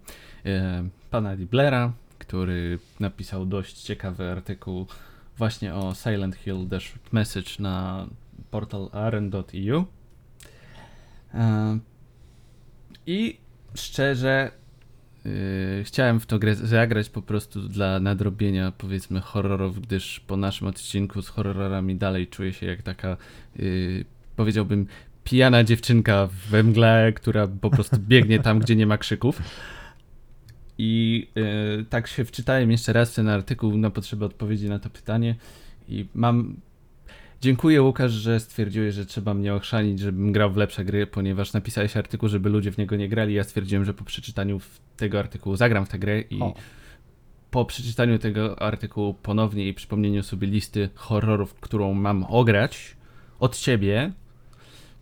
[0.46, 4.86] e, pana Diblera, który napisał dość ciekawy artykuł
[5.38, 6.78] właśnie o Silent Hill The
[7.12, 8.06] Message na
[8.50, 9.84] portal aren.eu.
[11.34, 11.78] E,
[13.06, 13.38] I
[13.74, 14.50] szczerze
[15.82, 21.22] chciałem w to grę zagrać po prostu dla nadrobienia powiedzmy horrorów, gdyż po naszym odcinku
[21.22, 23.16] z horrorami dalej czuję się jak taka
[24.36, 24.86] powiedziałbym
[25.24, 29.42] pijana dziewczynka we mgle, która po prostu biegnie tam, gdzie nie ma krzyków.
[30.78, 31.26] I
[31.80, 35.34] e, tak się wczytałem jeszcze raz w ten artykuł na potrzeby odpowiedzi na to pytanie
[35.88, 36.56] i mam...
[37.40, 41.96] Dziękuję Łukasz, że stwierdziłeś, że trzeba mnie ochrzanić, żebym grał w lepsze gry, ponieważ napisałeś
[41.96, 43.34] artykuł, żeby ludzie w niego nie grali.
[43.34, 44.60] Ja stwierdziłem, że po przeczytaniu
[44.96, 46.54] tego artykułu zagram w tę grę i O.
[47.50, 52.96] po przeczytaniu tego artykułu ponownie i przypomnieniu sobie listy horrorów, którą mam ograć
[53.40, 54.12] od ciebie,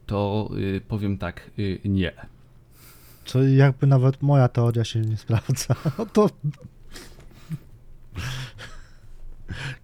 [0.06, 2.12] to y, powiem tak, y, nie.
[3.24, 6.30] Czyli jakby nawet moja teoria się nie sprawdza, no to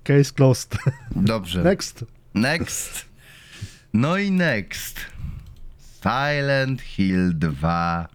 [0.04, 0.78] case closed.
[1.16, 1.62] Dobrze.
[1.62, 2.04] Next.
[2.34, 3.04] Next.
[3.92, 5.00] No i next.
[6.02, 8.08] Silent Hill 2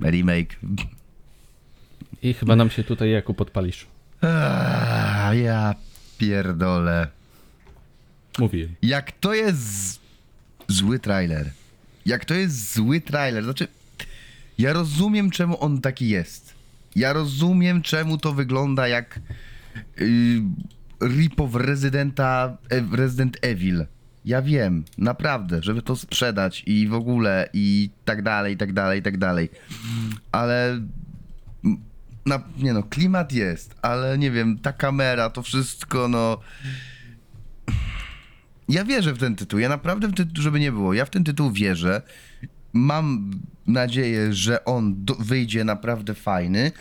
[0.00, 0.56] remake.
[2.22, 3.86] I chyba nam się tutaj Jakub podpalisz.
[5.32, 5.74] Ja
[6.18, 7.08] pierdolę.
[8.38, 8.74] Mówiłem.
[8.82, 9.97] Jak to jest
[10.68, 11.50] zły trailer.
[12.06, 13.44] Jak to jest zły trailer.
[13.44, 13.68] Znaczy,
[14.58, 16.54] ja rozumiem, czemu on taki jest.
[16.96, 19.20] Ja rozumiem, czemu to wygląda jak
[19.96, 20.42] yy,
[21.02, 23.86] ripoff Residenta, e, Resident Evil.
[24.24, 29.00] Ja wiem, naprawdę, żeby to sprzedać i w ogóle i tak dalej, i tak dalej,
[29.00, 29.48] i tak dalej.
[30.32, 30.80] Ale
[32.26, 36.38] na, nie no, klimat jest, ale nie wiem, ta kamera, to wszystko, no
[38.68, 39.58] ja wierzę w ten tytuł.
[39.58, 40.94] Ja naprawdę w ten tytuł, żeby nie było.
[40.94, 42.02] Ja w ten tytuł wierzę.
[42.72, 43.30] Mam
[43.66, 46.72] nadzieję, że on do, wyjdzie naprawdę fajny.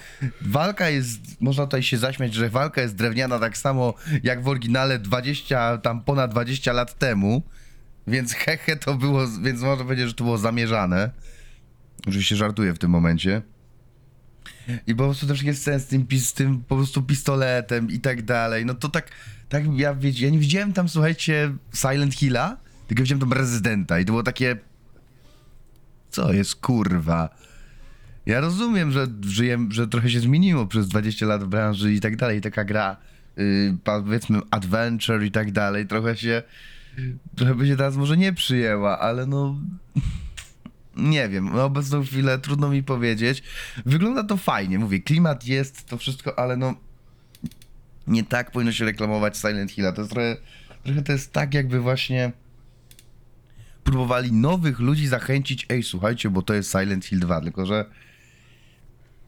[0.41, 4.99] Walka jest, można tutaj się zaśmiać, że walka jest drewniana tak samo jak w oryginale
[4.99, 7.43] 20, tam ponad 20 lat temu.
[8.07, 11.11] Więc hehe to było, więc można powiedzieć, że to było zamierzane.
[12.07, 13.41] Oczywiście żartuję w tym momencie.
[14.87, 18.21] I po prostu też jest sens z tym, z tym po prostu pistoletem i tak
[18.21, 18.65] dalej.
[18.65, 19.11] No to tak,
[19.49, 24.11] tak ja ja nie widziałem tam, słuchajcie, Silent Hilla, tylko widziałem tam Rezydenta i to
[24.11, 24.57] było takie...
[26.09, 27.29] Co jest kurwa?
[28.25, 32.15] Ja rozumiem, że żyjem, że trochę się zmieniło przez 20 lat w branży i tak
[32.15, 32.41] dalej.
[32.41, 32.97] Taka gra,
[33.37, 36.43] yy, powiedzmy, adventure i tak dalej, trochę się,
[37.35, 39.59] trochę by się teraz może nie przyjęła, ale no,
[40.97, 43.43] nie wiem, na obecną chwilę trudno mi powiedzieć.
[43.85, 46.75] Wygląda to fajnie, mówię, klimat jest, to wszystko, ale no
[48.07, 49.91] nie tak powinno się reklamować Silent Hilla.
[49.91, 50.37] To jest trochę,
[50.83, 52.31] trochę to jest tak jakby właśnie
[53.83, 57.85] próbowali nowych ludzi zachęcić, ej słuchajcie, bo to jest Silent Hill 2, tylko że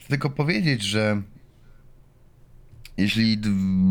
[0.08, 1.22] tylko powiedzieć, że
[3.00, 3.38] jeśli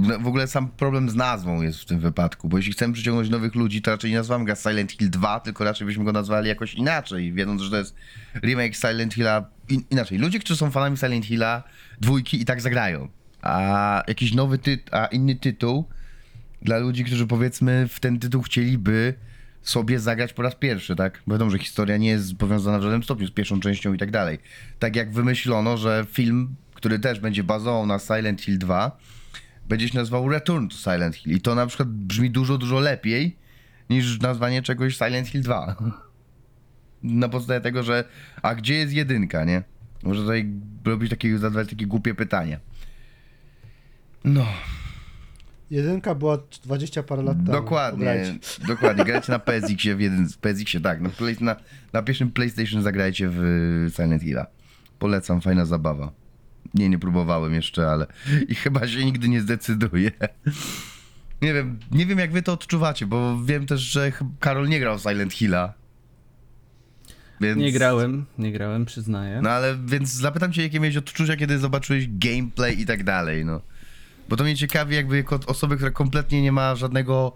[0.08, 3.28] no, w ogóle sam problem z nazwą jest w tym wypadku, bo jeśli chcemy przyciągnąć
[3.30, 6.48] nowych ludzi, to raczej nie nazywamy go Silent Hill 2, tylko raczej byśmy go nazwali
[6.48, 7.94] jakoś inaczej, wiedząc, że to jest
[8.42, 9.44] remake Silent Hilla.
[9.68, 11.62] In, inaczej, ludzie, którzy są fanami Silent Hilla
[12.00, 13.08] dwójki i tak zagrają.
[13.42, 15.84] A jakiś nowy tytuł, a inny tytuł
[16.62, 19.14] dla ludzi, którzy powiedzmy w ten tytuł chcieliby
[19.62, 21.22] sobie zagrać po raz pierwszy, tak?
[21.26, 24.38] Wiadomo, że historia nie jest powiązana w żadnym stopniu z pierwszą częścią i tak dalej.
[24.78, 28.98] Tak jak wymyślono, że film, który też będzie bazował na Silent Hill 2,
[29.68, 31.36] będzie się nazywał Return to Silent Hill.
[31.36, 33.36] I to na przykład brzmi dużo, dużo lepiej
[33.90, 35.76] niż nazwanie czegoś Silent Hill 2.
[37.02, 38.04] Na podstawie tego, że
[38.42, 39.62] a gdzie jest jedynka, nie?
[40.02, 40.52] Może tutaj
[40.84, 42.60] robić takie, zadawać takie głupie pytania.
[44.24, 44.46] No,
[45.70, 47.52] Jedynka była 20 parę lat temu.
[47.52, 48.38] Dokładnie, Pograjcie.
[48.68, 49.04] dokładnie.
[49.04, 51.00] Grajcie na PSX-ie w jeden, PSX-ie, tak.
[51.00, 51.56] Na, play, na,
[51.92, 53.40] na pierwszym PlayStation zagrajcie w
[53.96, 54.46] Silent Hilla.
[54.98, 56.12] Polecam, fajna zabawa.
[56.74, 58.06] Nie, nie próbowałem jeszcze, ale
[58.48, 60.10] i chyba się nigdy nie zdecyduję.
[61.42, 64.98] Nie wiem, nie wiem jak wy to odczuwacie, bo wiem też, że Karol nie grał
[64.98, 65.74] w Silent Hilla.
[67.40, 67.58] Więc...
[67.58, 69.40] Nie grałem, nie grałem, przyznaję.
[69.42, 73.60] No ale więc zapytam cię, jakie miałeś odczucia, kiedy zobaczyłeś gameplay i tak dalej, no.
[74.28, 77.32] Bo to mnie ciekawi jakby jako osoby, która kompletnie nie ma żadnego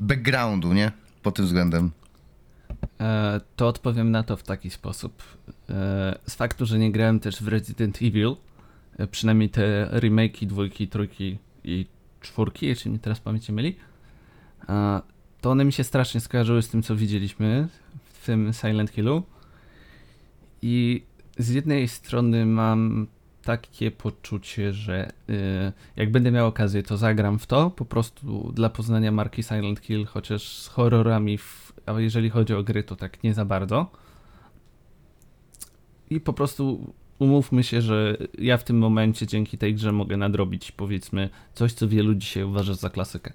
[0.00, 0.92] backgroundu, nie?
[1.22, 1.90] Pod tym względem.
[3.00, 5.22] E, to odpowiem na to w taki sposób.
[5.70, 8.36] E, z faktu, że nie grałem też w Resident Evil,
[8.98, 11.86] e, przynajmniej te remake'i dwójki, trójki i
[12.20, 13.76] czwórki, jeśli mi teraz pamięć myli,
[15.40, 17.68] to one mi się strasznie skojarzyły z tym, co widzieliśmy
[18.04, 19.22] w tym Silent Hillu.
[20.62, 21.02] I
[21.38, 23.06] z jednej strony mam
[23.44, 28.70] takie poczucie, że y, jak będę miał okazję, to zagram w to, po prostu dla
[28.70, 33.22] poznania marki Silent Hill, chociaż z horrorami, w, a jeżeli chodzi o gry, to tak
[33.22, 33.90] nie za bardzo.
[36.10, 40.72] I po prostu umówmy się, że ja w tym momencie dzięki tej grze mogę nadrobić,
[40.72, 43.32] powiedzmy, coś, co wielu dzisiaj uważa za klasykę.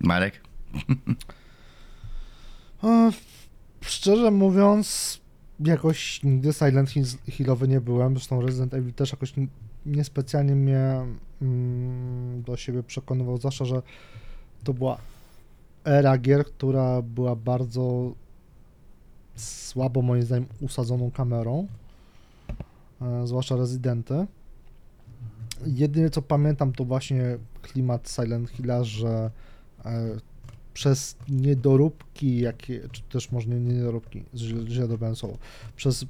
[0.00, 0.40] Marek?
[2.84, 3.10] E,
[3.80, 5.20] Szczerze mówiąc,
[5.60, 8.14] jakoś nigdy Silent Hill- Hillowy nie byłem.
[8.14, 9.34] Zresztą Resident Evil też jakoś
[9.86, 11.06] niespecjalnie mnie
[11.42, 13.82] mm, do siebie przekonywał, zwłaszcza, że
[14.64, 14.98] to była
[15.84, 18.12] era gier, która była bardzo
[19.36, 21.66] słabo, moim zdaniem, usadzoną kamerą.
[23.02, 24.26] E, zwłaszcza Residenty.
[25.66, 29.30] Jedyne co pamiętam to właśnie klimat Silent Hilla, że
[29.84, 29.90] e,
[30.78, 34.24] przez niedoróbki, jakie, czy też może nie niedoróbki,
[34.66, 35.38] źle dobrałem słowo,
[35.76, 36.06] przez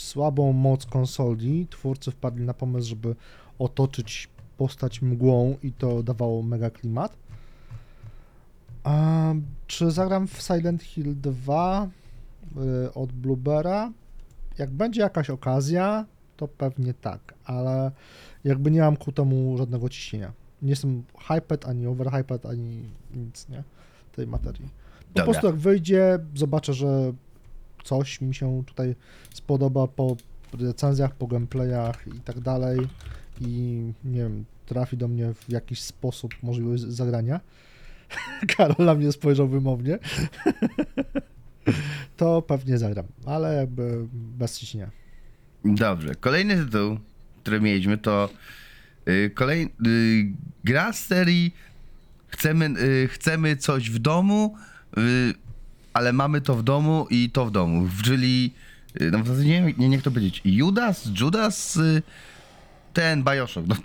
[0.00, 3.16] słabą moc konsoli twórcy wpadli na pomysł, żeby
[3.58, 7.16] otoczyć postać mgłą i to dawało mega klimat.
[8.84, 9.34] A,
[9.66, 11.88] czy zagram w Silent Hill 2
[12.86, 13.92] y, od Bluebera?
[14.58, 16.06] Jak będzie jakaś okazja,
[16.36, 17.90] to pewnie tak, ale
[18.44, 20.32] jakby nie mam ku temu żadnego ciśnienia.
[20.62, 23.62] Nie jestem hyped, ani overhyped, ani nic, nie?
[24.18, 24.68] Tej materii.
[25.14, 27.12] Po prostu jak wyjdzie, zobaczę, że
[27.84, 28.94] coś mi się tutaj
[29.34, 30.16] spodoba po
[30.60, 32.78] recenzjach, po gameplayach i tak dalej
[33.40, 37.40] i nie wiem, trafi do mnie w jakiś sposób możliwość zagrania.
[38.56, 39.98] Karol na mnie spojrzał wymownie.
[42.16, 44.90] to pewnie zagram, ale jakby bez ciśnienia.
[45.64, 46.14] Dobrze.
[46.14, 46.98] Kolejny tytuł,
[47.42, 48.28] który mieliśmy, to
[49.08, 50.32] y, kolej, y,
[50.64, 51.54] gra z serii
[52.28, 54.54] chcemy, y, chcemy coś w domu,
[54.98, 55.34] y,
[55.92, 57.88] ale mamy to w domu i to w domu.
[58.04, 58.54] Czyli,
[59.00, 62.02] y, no w zasadzie nie, nie, nie kto powiedzieć, Judas, Judas, y,
[62.92, 63.66] ten Bioshock.
[63.66, 63.76] No,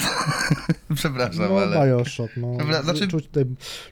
[0.95, 1.88] przepraszam, No, ale...
[1.88, 2.58] Bioshock, no.
[2.58, 3.45] Dobra, znaczy- czuć, tutaj,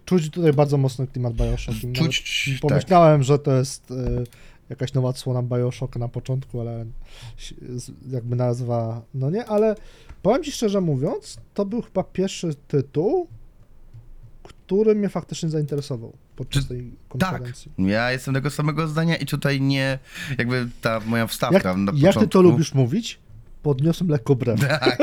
[0.06, 1.84] czuć tutaj bardzo mocny klimat Bioshock.
[1.84, 2.70] Nawet Czuć, tak.
[2.70, 4.24] Pomyślałem, że to jest y,
[4.70, 6.86] jakaś nowa odsłona Bioshock na początku, ale
[8.10, 9.76] jakby nazwa, no nie, ale
[10.22, 13.28] powiem Ci szczerze mówiąc, to był chyba pierwszy tytuł,
[14.72, 17.72] który mnie faktycznie zainteresował podczas Czy- tej Tak, konferencji.
[17.78, 20.00] ja jestem tego samego zdania i tutaj nie,
[20.38, 22.20] jakby ta moja wstawka Jak, na jak początku...
[22.20, 23.20] Ty to lubisz mówić?
[23.64, 24.60] Podniosłem lekko brew.
[24.68, 24.98] Tak.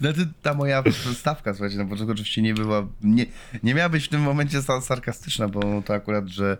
[0.00, 0.82] znaczy, ta moja
[1.14, 3.26] stawka, słuchajcie, na początku oczywiście nie była, nie,
[3.62, 6.58] nie miała być w tym momencie sa- sarkastyczna, bo to akurat, że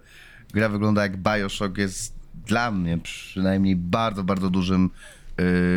[0.52, 2.14] gra wygląda jak Bioshock jest
[2.46, 4.90] dla mnie przynajmniej bardzo, bardzo dużym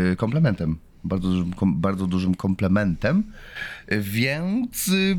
[0.10, 0.78] yy, komplementem.
[1.04, 3.24] Bardzo dużym, bardzo dużym komplementem,
[3.92, 5.18] więc yy,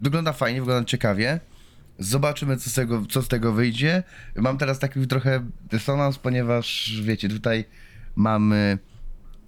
[0.00, 1.40] wygląda fajnie, wygląda ciekawie.
[1.98, 4.02] Zobaczymy, co z, tego, co z tego wyjdzie.
[4.36, 7.64] Mam teraz taki trochę dysonans, ponieważ wiecie, tutaj
[8.16, 8.78] mamy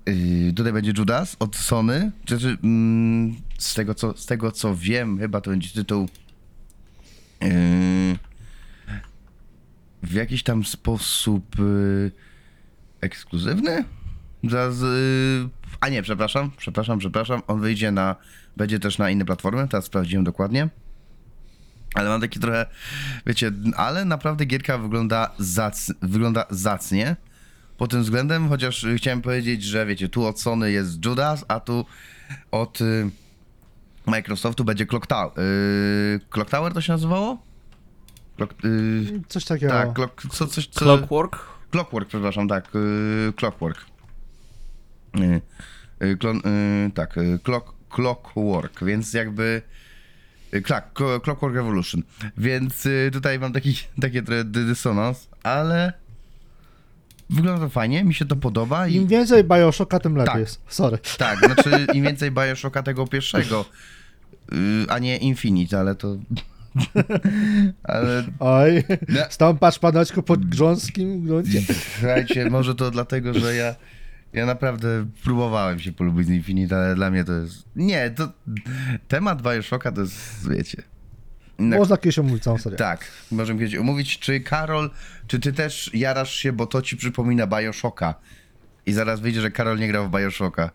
[0.06, 2.12] Yy, tutaj będzie Judas od Sony.
[2.28, 6.08] Znaczy, mm, z, tego, co, z tego co wiem, chyba to będzie tytuł
[7.40, 7.48] yy,
[10.02, 12.10] w jakiś tam sposób yy,
[13.00, 13.84] ekskluzywny.
[14.44, 15.48] Zaraz, yy,
[15.80, 17.42] a nie, przepraszam, przepraszam, przepraszam.
[17.46, 18.16] On wyjdzie na,
[18.56, 20.68] będzie też na inne platformy, teraz sprawdziłem dokładnie.
[21.94, 22.66] Ale mam taki trochę,
[23.26, 27.16] wiecie, ale naprawdę gierka wygląda, zac, wygląda zacnie.
[27.76, 31.60] Pod tym względem, chociaż y, chciałem powiedzieć, że wiecie, tu od Sony jest Judas, a
[31.60, 31.86] tu
[32.50, 33.10] od y,
[34.06, 35.40] Microsoftu będzie Clock Tower.
[35.44, 37.42] Y, Clock Tower to się nazywało?
[38.36, 39.72] Clock, y, Coś takiego.
[39.72, 41.52] tak, clock, co, coś, co, Clockwork?
[41.70, 42.68] Clockwork, przepraszam, tak.
[42.74, 43.91] Yy, clockwork.
[45.14, 45.40] Yy,
[46.00, 49.62] yy, klon, yy, tak, clock, Clockwork, więc jakby.
[50.66, 52.02] Tak, Clo- Clockwork Revolution.
[52.36, 55.92] Więc tutaj mam taki, taki trochę dy- dysonans, ale.
[57.30, 58.94] Wygląda to fajnie, mi się to podoba i.
[58.94, 60.40] Im więcej Bioshocka, tym lepiej Tak.
[60.40, 60.60] jest.
[60.68, 60.98] Sorry.
[61.18, 63.64] Tak, znaczy im więcej Bioshocka tego pierwszego,
[64.88, 66.16] a nie Infinite, ale to.
[67.82, 69.20] ale Oj, No.
[69.30, 71.60] stąpasz panoćku pod grząskim gruncie.
[71.98, 73.74] Słuchajcie, może to dlatego, że ja,
[74.32, 77.64] ja naprawdę próbowałem się polubić z Infinite, ale dla mnie to jest...
[77.76, 78.28] Nie, to
[79.08, 80.82] temat Bioshocka to jest, wiecie...
[81.58, 82.78] inna- Można kiedyś omówić całą serię.
[82.78, 84.18] Tak, możemy kiedyś omówić.
[84.18, 84.90] Czy Karol,
[85.26, 88.14] czy ty też jarasz się, bo to ci przypomina Bioshocka?
[88.86, 90.70] I zaraz wyjdzie, że Karol nie grał w Bioshocka.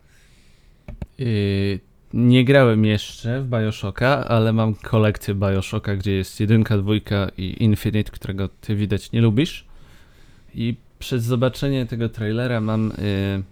[1.17, 1.80] Yy,
[2.13, 8.12] nie grałem jeszcze w Bioshocka, ale mam kolekcję Bioshocka, gdzie jest jedynka, dwójka i Infinite,
[8.12, 9.65] którego ty widać nie lubisz.
[10.54, 13.43] I przez zobaczenie tego trailera mam yy,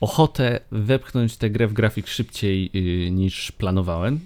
[0.00, 4.20] ochotę wepchnąć tę grę w grafik szybciej yy, niż planowałem.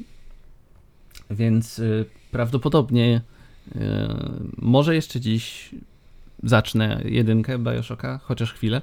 [1.30, 3.20] Więc yy, prawdopodobnie
[4.58, 5.70] może jeszcze dziś
[6.42, 8.82] zacznę jedynkę Bioshocka, chociaż chwilę.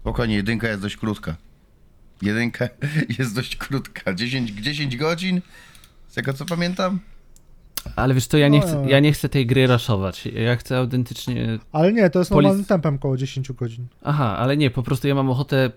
[0.00, 1.36] Spokojnie, jedynka jest dość krótka.
[2.22, 2.68] Jedynka
[3.18, 4.14] jest dość krótka.
[4.14, 5.40] 10, 10 godzin,
[6.08, 7.00] z tego co pamiętam.
[7.96, 10.26] Ale wiesz to ja nie, No, chcę, ja nie chcę tej gry raszować.
[10.26, 11.58] Ja chcę autentycznie.
[11.72, 13.86] Ale nie, to jest Polic- normalnym tempem około 10 godzin.
[14.02, 15.70] Aha, ale nie, po prostu ja mam ochotę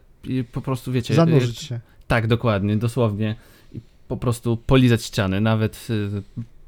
[0.51, 1.13] po prostu wiecie.
[1.15, 1.79] Zanurzyć się.
[2.07, 3.35] Tak, dokładnie, dosłownie.
[3.73, 6.09] I po prostu polizać ściany, nawet y,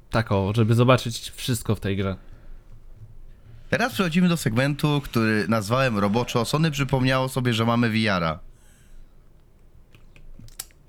[0.09, 2.15] tak o, żeby zobaczyć wszystko w tej grze.
[3.69, 6.45] Teraz przechodzimy do segmentu, który nazwałem roboczo.
[6.45, 8.39] Sony przypomniało sobie, że mamy VR-a.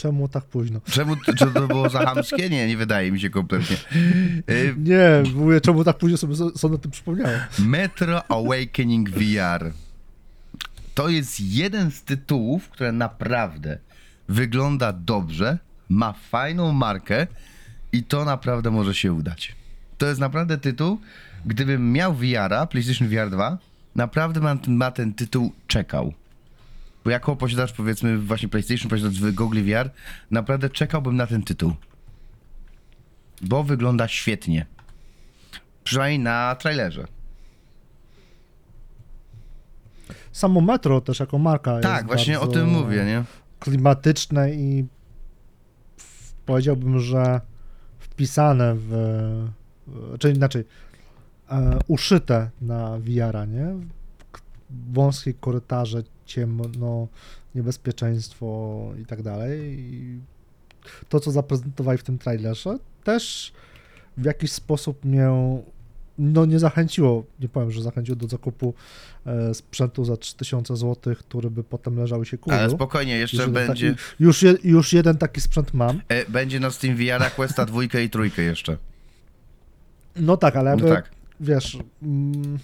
[0.00, 0.80] Czemu tak późno?
[0.90, 2.50] Czemu czy to było za chamskie?
[2.50, 3.76] Nie, nie wydaje mi się kompletnie.
[4.50, 7.32] Y, Nie, mówię, czemu tak późno sobie Sony o tym przypomniało.
[7.58, 9.72] Metro Awakening VR.
[10.94, 13.78] To jest jeden z tytułów, które naprawdę
[14.28, 15.58] wygląda dobrze,
[15.88, 17.26] ma fajną markę
[17.92, 19.54] i to naprawdę może się udać.
[19.98, 21.00] To jest naprawdę tytuł,
[21.46, 23.58] gdybym miał VR-a, PlayStation VR 2,
[23.96, 26.14] naprawdę ma, ma ten tytuł czekał.
[27.04, 29.90] Bo jako posiadacz powiedzmy właśnie PlayStation, posiadacz w Google VR,
[30.30, 31.72] naprawdę czekałbym na ten tytuł.
[33.42, 34.66] Bo wygląda świetnie.
[35.84, 37.06] Przynajmniej na trailerze.
[40.32, 43.24] Samo Metro też jako marka jest Tak, właśnie o bardzo tym mówię, nie?
[43.60, 44.84] klimatyczne i
[45.96, 47.40] w- powiedziałbym, że
[47.98, 48.80] wpisane w,
[49.86, 50.64] w- czyli inaczej,
[51.50, 53.66] e, uszyte na VR-a, nie?
[54.32, 54.40] K-
[54.92, 57.08] Wąskie korytarze, ciemno,
[57.54, 59.60] niebezpieczeństwo i tak dalej.
[59.78, 60.18] I
[61.08, 63.52] to, co zaprezentowali w tym trailerze, też
[64.16, 65.30] w jakiś sposób mnie
[66.18, 68.74] no nie zachęciło, nie powiem, że zachęciło do zakupu
[69.26, 72.60] e, sprzętu za 3000 zł, który by potem leżał i się kurzył.
[72.60, 76.00] Ale spokojnie, jeszcze Już będzie, Taki, już, je, już jeden taki sprzęt mam.
[76.08, 78.76] e, będzie na Steam VR Questa dwójkę i trójkę jeszcze.
[80.16, 81.10] No tak, ale No jakby, tak.
[81.40, 82.58] wiesz, mm,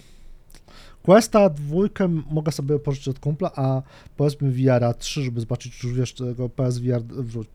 [1.07, 3.81] Questa dwójkę mogę sobie pożyczyć od kumpla, a
[4.17, 7.01] powiedzmy VR 3, żeby zobaczyć już wiesz tego PSVR,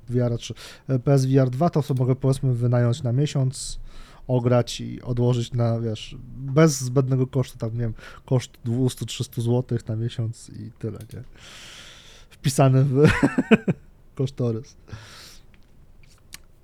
[0.09, 0.55] VR 3,
[0.88, 3.81] e, PSVR 2 to sobie mogę powiedzmy wynająć na miesiąc,
[4.29, 7.95] ograć i odłożyć na, wiesz, bez zbędnego kosztu, tam nie wiem,
[8.27, 11.23] koszt 200-300 zł na miesiąc i tyle, nie?
[12.31, 13.03] Wpisany w
[14.15, 14.77] kosztorys.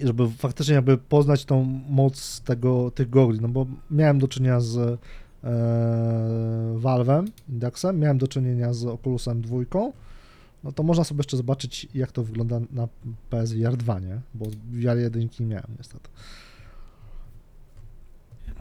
[0.00, 4.60] I żeby faktycznie jakby poznać tą moc tego, tych gogli, no bo miałem do czynienia
[4.60, 5.00] z
[6.76, 9.56] Valve'em, Indexem, miałem do czynienia z Oculusem 2,
[10.64, 12.88] no to można sobie jeszcze zobaczyć, jak to wygląda na
[13.30, 14.20] PSVR 2, nie?
[14.34, 16.08] Bo VR 1 nie miałem niestety.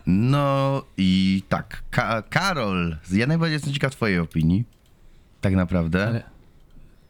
[0.05, 4.63] No i tak, Ka- Karol, ja najbardziej jestem ciekaw twojej opinii.
[5.41, 6.07] Tak naprawdę.
[6.07, 6.23] Ale,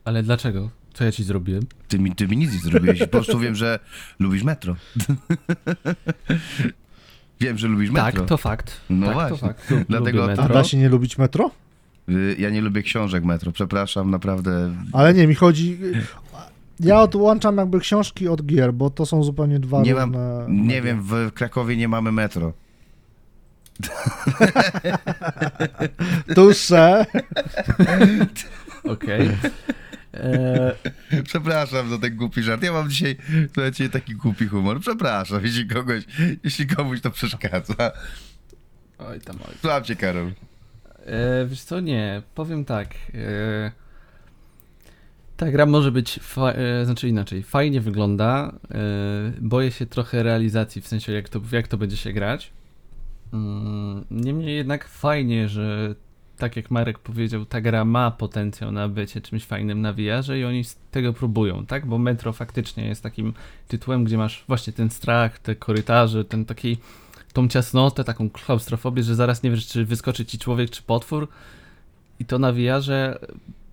[0.06, 0.69] ale dlaczego?
[0.93, 1.63] Co ja ci zrobiłem?
[1.88, 3.80] Ty, mi, ty mi nic nie zrobiłeś, po prostu wiem, że
[4.20, 4.76] lubisz metro.
[7.39, 8.19] wiem, że lubisz metro.
[8.21, 8.81] Tak, to fakt.
[8.89, 9.38] No tak, właśnie.
[9.38, 9.73] To fakt.
[9.89, 11.51] Dlatego to- A da się nie lubić metro?
[12.09, 14.71] Y, Ja nie lubię książek metro, przepraszam, naprawdę.
[14.93, 15.77] Ale nie, mi chodzi...
[16.79, 20.45] Ja odłączam jakby książki od gier, bo to są zupełnie dwa Nie mam, różne...
[20.49, 20.81] nie media.
[20.81, 22.53] wiem, w Krakowie nie mamy metro.
[26.35, 27.05] Dusze.
[28.93, 29.29] Okej.
[30.18, 30.76] E,
[31.24, 32.63] Przepraszam za ten głupi żart.
[32.63, 33.15] Ja mam dzisiaj,
[33.53, 34.80] słuchajcie, taki głupi humor.
[34.80, 36.03] Przepraszam, jeśli kogoś,
[36.43, 37.91] jeśli komuś to przeszkadza.
[38.99, 39.53] Oj tam, oj.
[39.61, 40.32] Słucham cię, Karol.
[41.05, 42.88] E, wiesz co, nie, powiem tak.
[43.13, 43.72] E,
[45.38, 48.51] ta gra może być, fa- e, znaczy inaczej, fajnie wygląda.
[48.72, 48.78] E,
[49.41, 52.51] boję się trochę realizacji, w sensie jak to, jak to będzie się grać.
[53.34, 55.95] Mm, niemniej jednak fajnie, że
[56.38, 60.45] tak jak Marek powiedział, ta gra ma potencjał na bycie czymś fajnym na VR-ze i
[60.45, 61.85] oni tego próbują, tak?
[61.85, 63.33] Bo Metro faktycznie jest takim
[63.67, 66.77] tytułem, gdzie masz właśnie ten strach, te korytarze, ten taki,
[67.33, 71.27] tą ciasnotę, taką klaustrofobię, że zaraz nie wiesz, czy wyskoczy ci człowiek, czy potwór.
[72.19, 73.19] I to na VR-ze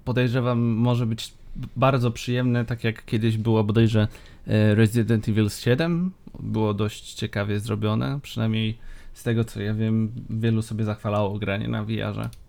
[0.04, 1.32] podejrzewam może być
[1.76, 4.08] bardzo przyjemne, tak jak kiedyś było bodajże
[4.46, 6.10] e, Resident Evil 7.
[6.40, 8.78] Było dość ciekawie zrobione, przynajmniej
[9.14, 12.43] z tego co ja wiem, wielu sobie zachwalało granie na VR-ze.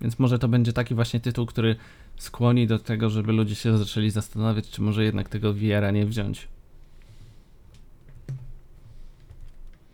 [0.00, 1.76] Więc może to będzie taki właśnie tytuł, który
[2.16, 6.48] skłoni do tego, żeby ludzie się zaczęli zastanawiać, czy może jednak tego VR-a nie wziąć.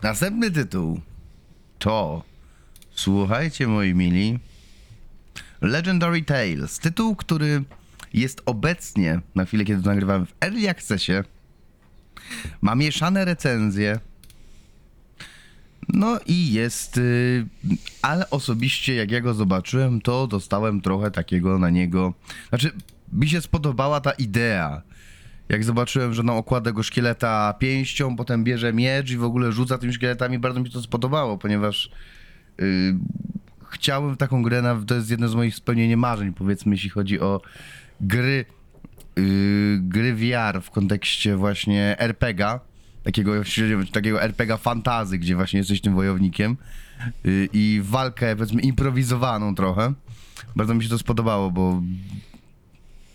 [0.02, 1.00] Następny tytuł
[1.78, 2.22] to,
[2.90, 4.38] słuchajcie moi mili,
[5.60, 6.78] Legendary Tales.
[6.78, 7.64] Tytuł, który
[8.14, 11.12] jest obecnie, na chwilę kiedy to nagrywamy, w Early Accessie.
[12.60, 14.00] Ma mieszane recenzje.
[15.94, 17.46] No i jest, y,
[18.02, 22.14] ale osobiście jak ja go zobaczyłem, to dostałem trochę takiego na niego.
[22.48, 22.70] Znaczy,
[23.12, 24.82] mi się spodobała ta idea.
[25.48, 29.78] Jak zobaczyłem, że no okłada go szkieleta pięścią, potem bierze miecz i w ogóle rzuca
[29.78, 31.90] tymi szkieletami, bardzo mi się to spodobało, ponieważ
[32.60, 32.94] y,
[33.70, 37.40] chciałem taką grę, na, to jest jedno z moich spełnienie marzeń, powiedzmy, jeśli chodzi o
[38.00, 38.44] gry,
[39.18, 42.60] y, gry VR w kontekście właśnie RPGa,
[43.02, 43.32] takiego,
[43.92, 46.56] takiego RPGa fantazy, gdzie właśnie jesteś tym wojownikiem
[47.26, 49.92] y, i walkę, powiedzmy, improwizowaną trochę.
[50.56, 51.82] Bardzo mi się to spodobało, bo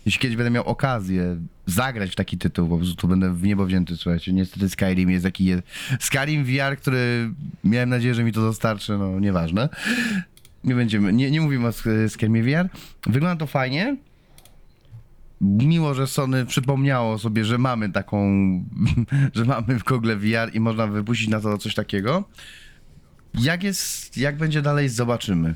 [0.06, 3.66] jeśli kiedyś będę miał okazję zagrać w taki tytuł, po prostu to będę w niebo
[3.66, 4.32] wzięty, słuchajcie.
[4.32, 5.44] Niestety Skyrim jest taki...
[5.44, 5.62] Je...
[6.00, 7.30] Skyrim VR, który
[7.64, 9.68] miałem nadzieję, że mi to dostarczy, no nieważne.
[10.64, 12.68] Nie będziemy, nie, nie mówimy o Sk- Skyrimie VR.
[13.06, 13.96] Wygląda to fajnie.
[15.40, 18.20] Miło, że Sony przypomniało sobie, że mamy taką,
[19.34, 22.24] że mamy w Google VR i można wypuścić na to coś takiego.
[23.34, 25.54] Jak jest, jak będzie dalej, zobaczymy.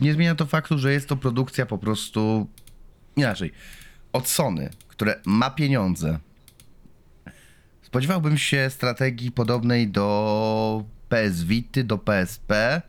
[0.00, 2.46] Nie zmienia to faktu, że jest to produkcja po prostu
[3.16, 3.52] inaczej.
[4.12, 6.18] Od Sony, które ma pieniądze.
[7.82, 12.82] Spodziewałbym się strategii podobnej do PS Vity, do PSP.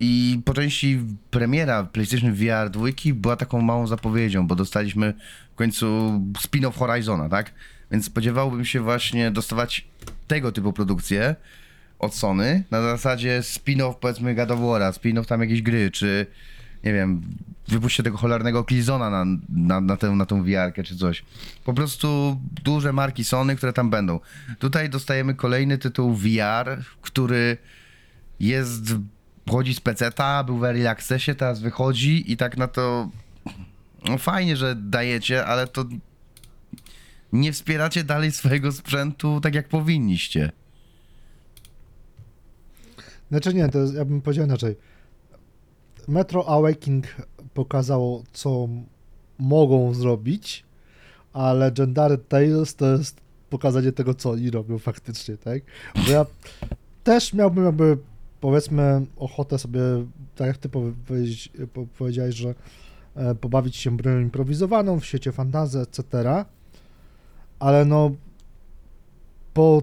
[0.00, 5.14] I po części premiera PlayStation VR 2 była taką małą zapowiedzią, bo dostaliśmy
[5.52, 5.86] w końcu
[6.38, 7.52] spin-off Horizona, tak?
[7.90, 9.88] Więc spodziewałbym się właśnie dostawać
[10.28, 11.36] tego typu produkcje
[11.98, 16.26] od Sony na zasadzie spin-off powiedzmy God of War'a, spin-off tam jakiejś gry, czy
[16.84, 17.22] nie wiem,
[17.68, 21.24] wypuśćcie tego cholernego Killzona na, na, na, tę, na tą VR-kę czy coś.
[21.64, 24.20] Po prostu duże marki Sony, które tam będą.
[24.58, 27.56] Tutaj dostajemy kolejny tytuł VR, który
[28.40, 28.94] jest,
[29.48, 33.08] wchodzi z PC-ta, był w Early Accessie, teraz wychodzi i tak na to
[34.04, 35.84] no fajnie, że dajecie, ale to
[37.32, 40.52] nie wspieracie dalej swojego sprzętu tak jak powinniście.
[43.30, 44.76] Znaczy nie, to jest, ja bym powiedział inaczej.
[46.08, 47.06] Metro Awakening
[47.54, 48.68] pokazało, co
[49.38, 50.64] mogą zrobić,
[51.32, 53.20] a Legendary Tales to jest
[53.50, 55.62] pokazanie tego, co oni robią faktycznie, tak?
[55.94, 56.26] Bo ja
[57.04, 57.98] też miałbym jakby,
[58.40, 59.80] powiedzmy, ochotę sobie,
[60.36, 62.54] tak jak ty powiedzi, po- powiedziałeś, że
[63.14, 66.04] e, pobawić się bronią improwizowaną w świecie fantazy, etc.,
[67.58, 68.10] ale no
[69.54, 69.82] po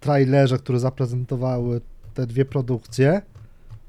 [0.00, 1.80] trailerze, który zaprezentowały
[2.14, 3.22] te dwie produkcje,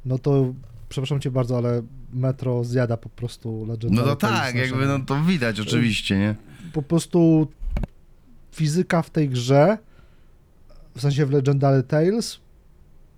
[0.06, 0.54] no to
[0.90, 1.82] przepraszam cię bardzo, ale
[2.14, 6.36] Metro zjada po prostu Legendary No to tak, jakby no to widać oczywiście, nie?
[6.74, 7.48] Po prostu
[8.52, 9.78] fizyka w tej grze,
[10.96, 12.40] w sensie w Legendary Tales,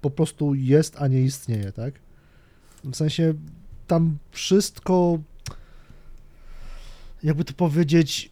[0.01, 1.93] po prostu jest, a nie istnieje, tak?
[2.83, 3.33] W sensie
[3.87, 5.19] tam wszystko,
[7.23, 8.31] jakby to powiedzieć,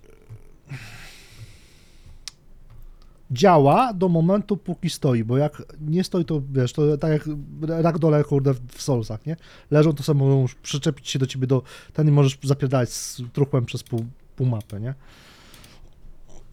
[3.31, 7.23] działa do momentu, póki stoi, bo jak nie stoi, to wiesz, to tak jak
[7.67, 9.35] ragdole, kurde, w Soulsach, nie?
[9.71, 11.63] Leżą, to sobie mogą przyczepić się do ciebie do,
[11.93, 14.05] ten i możesz zapierdalać z truchłem przez pół,
[14.35, 14.93] pół mapy, nie?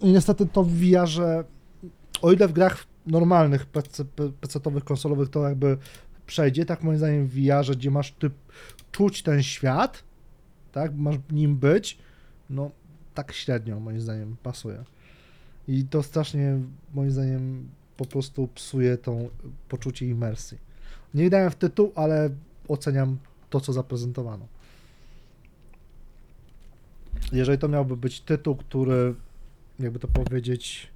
[0.03, 1.45] Niestety to w VR-ze,
[2.23, 4.05] o ile w grach normalnych, PC,
[4.41, 5.79] PC-towych, konsolowych to jakby
[6.27, 8.33] przejdzie, tak moim zdaniem w VR-ze, gdzie masz typ,
[8.93, 10.05] czuć ten świat,
[10.73, 11.99] tak, masz nim być,
[12.51, 12.71] no
[13.15, 14.85] tak średnio moim zdaniem pasuje.
[15.69, 16.59] I to strasznie
[16.95, 19.29] moim zdaniem po prostu psuje tą
[19.69, 20.59] poczucie imersji.
[21.15, 22.31] Nie dałem w tytuł, ale
[22.69, 23.19] oceniam
[23.51, 24.47] to, co zaprezentowano.
[27.33, 29.15] Jeżeli to miałby być tytuł, który,
[29.79, 30.94] jakby to powiedzieć,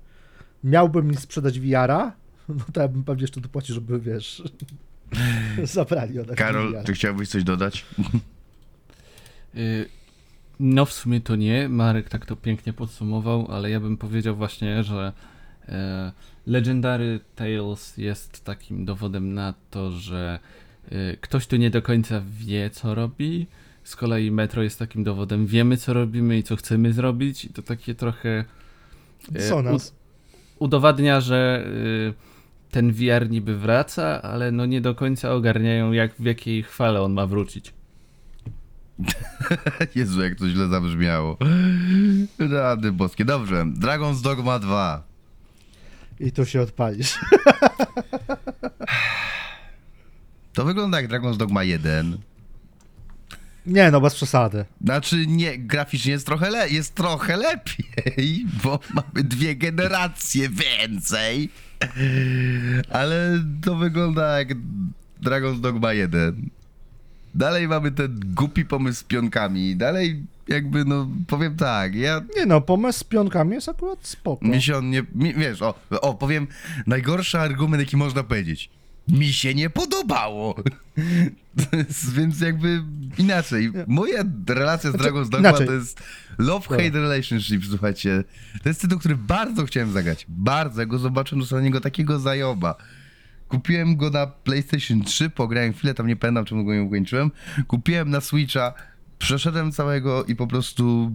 [0.64, 2.12] miałby mi sprzedać VR-a,
[2.48, 4.42] no to ja bym pewnie jeszcze dopłacił, żeby, wiesz,
[5.64, 6.84] zabrali ode Karol, VR.
[6.84, 7.84] ty chciałbyś coś dodać?
[9.56, 9.88] Y,
[10.60, 14.84] No w sumie to nie, Marek tak to pięknie podsumował, ale ja bym powiedział właśnie,
[14.84, 15.12] że
[15.68, 16.12] e,
[16.46, 20.38] Legendary Tales jest takim dowodem na to, że
[20.90, 23.46] e, ktoś tu nie do końca wie co robi.
[23.84, 27.62] Z kolei Metro jest takim dowodem, wiemy co robimy i co chcemy zrobić i to
[27.62, 28.44] takie trochę
[29.48, 29.94] Co nas?
[30.58, 32.14] Udowadnia, że y,
[32.70, 37.12] ten VR niby wraca, ale no nie do końca ogarniają jak w jakiej chwale on
[37.12, 37.74] ma wrócić.
[39.94, 41.38] Jezu, jak to źle zabrzmiało.
[42.38, 43.24] Rady boskie.
[43.24, 45.02] Dobrze, Dragon's Dogma 2.
[46.20, 47.18] I tu się odpalisz.
[50.52, 52.18] To wygląda jak Dragon's Dogma 1.
[53.68, 54.64] Nie, no bez przesady.
[54.84, 61.48] Znaczy nie, graficznie jest trochę, le- jest trochę lepiej, bo mamy dwie generacje więcej.
[62.90, 64.48] Ale to wygląda jak
[65.22, 66.50] Dragon's Dogma 1.
[67.34, 69.76] Dalej mamy ten głupi pomysł z pionkami.
[69.76, 72.20] Dalej jakby, no powiem tak, ja...
[72.36, 74.46] Nie no, pomysł z pionkami jest akurat spoko.
[74.46, 75.02] Mi się on nie...
[75.14, 76.46] Mi, wiesz, o, o, powiem
[76.86, 78.70] najgorszy argument, jaki można powiedzieć.
[79.08, 80.54] Mi się nie podobało.
[82.16, 82.82] Więc jakby
[83.18, 83.72] inaczej.
[83.86, 86.02] Moja relacja z Znaczy, Dragon's Dogma to jest
[86.38, 88.24] love-hate relationship, słuchajcie.
[88.62, 90.26] To jest tytuł, który bardzo chciałem zagrać.
[90.28, 90.80] Bardzo.
[90.80, 92.74] Jak go zobaczyłem, dostałem niego takiego zajoba.
[93.48, 97.30] Kupiłem go na PlayStation 3, pograłem chwilę, tam nie pamiętam czemu go nie ukończyłem.
[97.66, 98.74] Kupiłem na Switcha,
[99.18, 101.12] przeszedłem całego i po prostu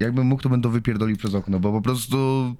[0.00, 2.56] jakbym mógł, to będę wypierdolił przez okno, bo po prostu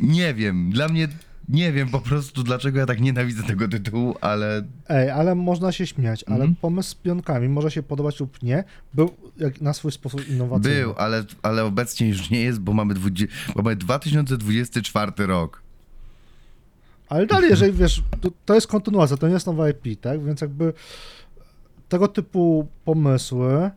[0.00, 1.08] nie wiem, dla mnie
[1.48, 5.86] nie wiem po prostu dlaczego ja tak nienawidzę tego tytułu, ale Ej, ale można się
[5.86, 6.54] śmiać, ale Mhm.
[6.60, 10.80] pomysł z pionkami może się podobać lub nie, był jak na swój sposób innowacyjny.
[10.80, 15.62] był, ale, ale obecnie już nie jest, bo mamy, 20, bo mamy 2024 rok.
[17.08, 20.24] Ale dalej, jeżeli wiesz, to, to jest kontynuacja, to nie jest nowa IP, tak?
[20.24, 20.72] Więc jakby
[21.88, 23.70] tego typu pomysły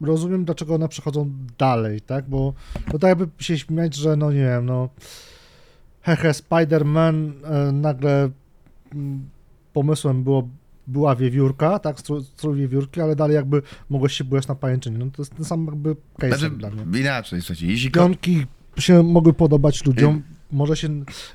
[0.00, 2.28] rozumiem, dlaczego one przechodzą dalej, tak?
[2.28, 2.54] Bo,
[2.92, 4.88] bo tak jakby się śmiać, że no nie wiem, no
[6.02, 8.30] hehe, Spider-Man e, nagle
[8.94, 9.28] mm,
[9.72, 10.48] pomysłem było,
[10.86, 12.00] była wiewiórka, tak?
[12.00, 14.98] Strój, wiewiórki, ale dalej jakby mogłeś się bujać na pajęczynie.
[14.98, 17.00] No to jest ten sam jakby case Znaczy, dla mnie.
[17.00, 18.46] inaczej, słuchajcie, jeśli Pionki
[18.78, 20.22] się mogły podobać ludziom.
[20.52, 20.88] Może się,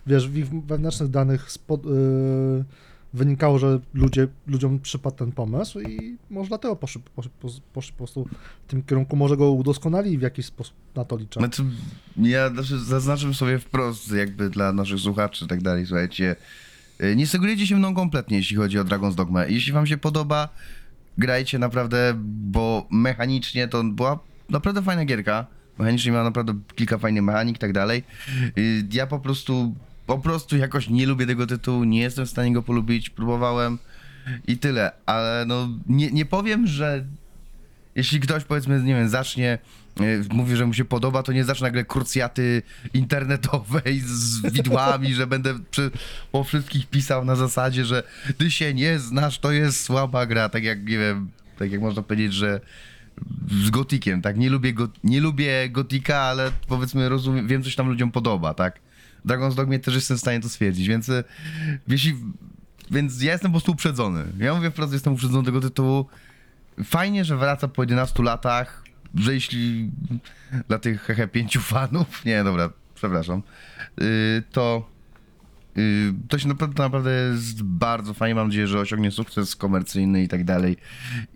[0.07, 2.66] wiesz, w ich wewnętrznych danych spo, yy,
[3.16, 7.32] wynikało, że ludzie, ludziom przypadł ten pomysł i może dlatego poszli, poszli,
[7.74, 8.30] poszli po prostu
[8.68, 9.16] w tym kierunku.
[9.16, 11.39] Może go udoskonalili w jakiś sposób, na to liczę.
[11.39, 11.63] Znaczy,
[12.18, 12.49] ja
[12.99, 16.36] znaczy, sobie wprost, jakby dla naszych słuchaczy i tak dalej, słuchajcie.
[17.03, 19.45] y, Nie sugerujcie się mną kompletnie, jeśli chodzi o Dragon's Dogma.
[19.45, 20.49] Jeśli wam się podoba,
[21.18, 25.45] grajcie naprawdę, bo mechanicznie to była naprawdę fajna gierka.
[25.80, 28.03] Mechanicznie miała naprawdę kilka fajnych mechanik i tak dalej.
[28.57, 29.76] Y, Ja po prostu,
[30.06, 33.78] po prostu jakoś nie lubię tego tytułu, nie jestem w stanie go polubić, próbowałem
[34.47, 37.06] i tyle, ale no nie, nie powiem, że
[37.95, 39.58] jeśli ktoś powiedzmy, nie wiem, zacznie,
[39.99, 40.03] e,
[40.34, 42.62] mówi, że mu się podoba, to nie zacznie nagle krucjaty
[42.93, 45.91] internetowej z widłami, że będę przy,
[46.32, 48.03] po wszystkich pisał na zasadzie, że
[48.38, 51.30] ty się nie znasz, to jest słaba gra, tak jak, nie wiem,
[51.60, 52.62] tak jak można powiedzieć, że
[53.64, 57.76] z Gotikiem, tak, nie lubię, go, nie lubię Gotika, ale powiedzmy rozumiem, wiem, co się
[57.76, 58.85] tam ludziom podoba, tak.
[59.26, 61.23] Dragon's Dogmie też jestem w stanie to stwierdzić, więc e,
[61.88, 62.15] jeśli,
[62.91, 64.26] więc ja jestem po prostu uprzedzony.
[64.38, 66.05] Ja mówię wprost, jestem uprzedzony tego tytułu,
[66.84, 68.84] fajnie, że wraca po 11 latach,
[69.15, 69.91] że jeśli
[70.67, 73.41] dla tych hehe pięciu fanów, nie, dobra, przepraszam,
[73.97, 74.05] yy,
[74.51, 74.89] to
[75.76, 75.84] yy,
[76.28, 80.43] to się naprawdę, naprawdę jest bardzo fajnie, mam nadzieję, że osiągnie sukces komercyjny i tak
[80.43, 80.78] dalej,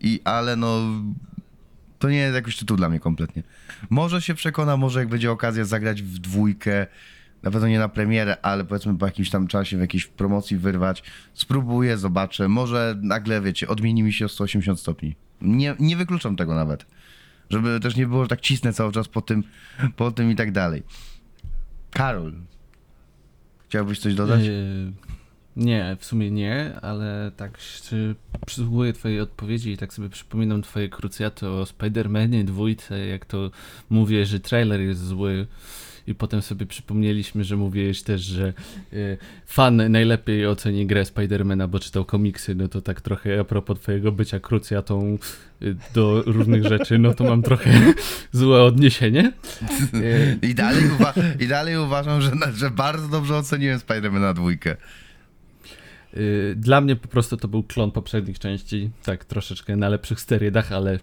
[0.01, 0.79] i ale no
[1.99, 3.43] to nie jest jakoś tytuł dla mnie kompletnie.
[3.89, 6.87] Może się przekona, może jak będzie okazja zagrać w dwójkę,
[7.43, 11.03] na pewno nie na premierę, ale powiedzmy po jakimś tam czasie w jakiejś promocji wyrwać,
[11.33, 15.15] spróbuję, zobaczę, może nagle, wiecie, odmieni mi się o 180 stopni.
[15.41, 16.85] Nie, nie wykluczam tego nawet.
[17.49, 19.43] Żeby też nie było, że tak cisnę cały czas po tym,
[19.95, 20.83] po tym i tak dalej.
[21.91, 22.33] Karol,
[23.67, 24.41] chciałbyś coś dodać?
[24.45, 24.93] Yy,
[25.55, 27.57] nie, w sumie nie, ale tak
[28.45, 33.51] przysłuchuję twojej odpowiedzi i tak sobie przypominam twoje krucjaty o Spider-Manie dwójce, jak to
[33.89, 35.47] mówię, że trailer jest zły
[36.09, 38.53] i potem sobie przypomnieliśmy, że mówiłeś też, że
[38.93, 43.79] y, fan najlepiej oceni grę Spidermana, bo czytał komiksy, no to tak trochę a propos
[43.79, 45.17] twojego bycia krucjatą
[45.61, 47.71] y, do różnych rzeczy, no to mam trochę
[48.31, 49.31] złe odniesienie.
[49.93, 54.75] Y, I dalej, uwa- I dalej uważam, że, że bardzo dobrze oceniłem Spider-Mana dwójkę.
[56.55, 60.99] Dla mnie po prostu to był klon poprzednich części, tak troszeczkę na lepszych sterydach, ale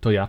[0.00, 0.28] to ja.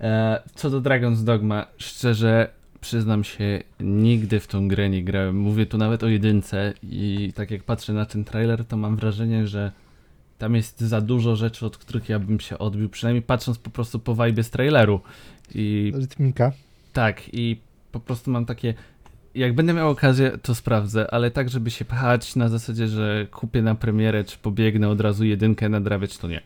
[0.00, 2.48] E, Co do Dragon's Dogma, szczerze
[2.86, 5.36] przyznam się, nigdy w tą grę nie grałem.
[5.36, 9.46] Mówię tu nawet o jedynce i tak jak patrzę na ten trailer, to mam wrażenie,
[9.46, 9.72] że
[10.38, 13.98] tam jest za dużo rzeczy, od których ja bym się odbił, przynajmniej patrząc po prostu
[13.98, 15.00] po vibe z traileru.
[15.54, 16.52] I Rytmika.
[16.92, 17.60] tak, i
[17.92, 18.74] po prostu mam takie.
[19.34, 23.62] Jak będę miał okazję, to sprawdzę, ale tak, żeby się pchać na zasadzie, że kupię
[23.62, 26.40] na premierę, czy pobiegnę od razu jedynkę nadrabiać, to nie.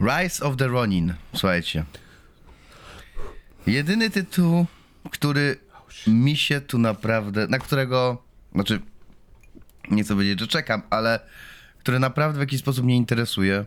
[0.00, 1.84] Rise of the Ronin, słuchajcie.
[3.66, 4.66] Jedyny tytuł,
[5.10, 5.56] który
[6.06, 8.22] mi się tu naprawdę, na którego,
[8.54, 8.80] znaczy,
[9.90, 11.20] nie chcę powiedzieć, że czekam, ale
[11.78, 13.64] który naprawdę w jakiś sposób mnie interesuje.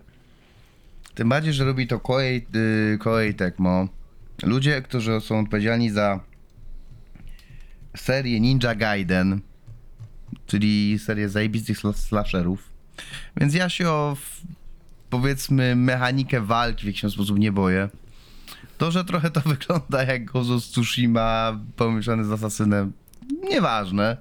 [1.16, 3.88] Tym bardziej, że robi to Koei, y, Koei Tecmo.
[4.43, 6.20] Ludzie, którzy są odpowiedzialni za
[7.98, 9.41] serię Ninja Gaiden,
[10.48, 12.70] czyli serię zajebistych sla- slasherów.
[13.38, 14.18] Więc ja się o
[15.10, 17.89] powiedzmy mechanikę walki w jakiś sposób nie boję.
[18.78, 22.93] To, że trochę to wygląda jak Gozo z Tsushima pomieszany z Asasynem,
[23.43, 24.17] nieważne.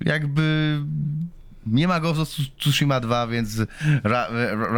[0.00, 0.78] Jakby
[1.66, 3.62] nie ma Gozo z Tsushima 2, więc
[4.04, 4.28] Ra-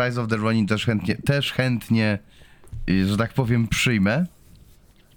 [0.05, 2.19] Rise of the Ronin też chętnie, też chętnie,
[2.91, 4.27] y, że tak powiem, przyjmę.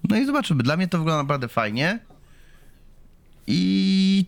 [0.10, 0.64] No i zobaczymy.
[0.64, 2.00] Dla mnie to wygląda naprawdę fajnie.
[3.48, 4.26] I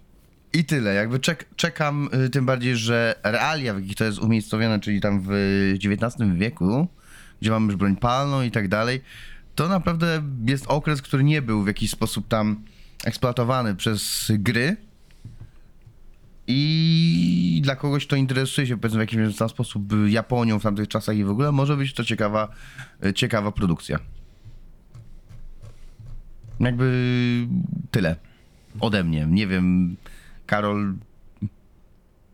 [0.54, 4.80] i tyle, jakby czek, czekam, y, tym bardziej, że realia, w jakich to jest umiejscowione,
[4.80, 5.32] czyli tam w
[5.86, 6.88] XIX wieku,
[7.42, 9.02] gdzie mamy broń palną i tak dalej,
[9.56, 12.64] to naprawdę jest okres, który nie był w jakiś sposób tam
[13.06, 14.78] eksploatowany przez gry.
[16.48, 21.24] I dla kogoś, kto interesuje się powiedzmy w jakiś sposób Japonią w tamtych czasach i
[21.24, 22.48] w ogóle, może być to ciekawa,
[23.06, 24.00] y, ciekawa produkcja.
[26.60, 27.48] Jakby
[27.92, 28.16] tyle
[28.80, 29.28] ode mnie.
[29.30, 29.96] Nie wiem,
[30.46, 30.96] Karol.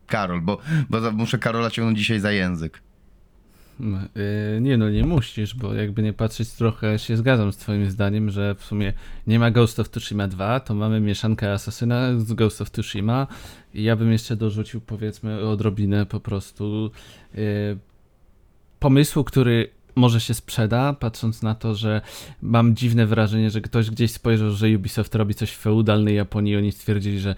[0.06, 0.58] Karol, bo,
[0.90, 2.82] bo muszę Karola ciągnąć dzisiaj za język.
[3.80, 4.08] Mm,
[4.56, 8.30] y, nie no, nie musisz, bo jakby nie patrzeć, trochę się zgadzam z twoim zdaniem,
[8.30, 8.92] że w sumie
[9.26, 13.26] nie ma Ghost of Tsushima 2, to mamy mieszankę Asasyna z Ghost of Tsushima
[13.74, 16.90] i ja bym jeszcze dorzucił powiedzmy odrobinę po prostu
[17.34, 17.78] y,
[18.78, 22.00] pomysłu, który może się sprzeda, patrząc na to, że
[22.42, 26.56] mam dziwne wrażenie, że ktoś gdzieś spojrzał, że Ubisoft robi coś w feudalnej Japonii i
[26.56, 27.34] oni stwierdzili, że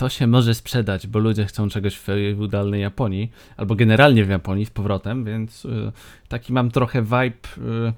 [0.00, 4.66] to się może sprzedać, bo ludzie chcą czegoś w feudalnej Japonii, albo generalnie w Japonii
[4.66, 5.92] z powrotem, więc y,
[6.28, 7.92] taki mam trochę vibe y,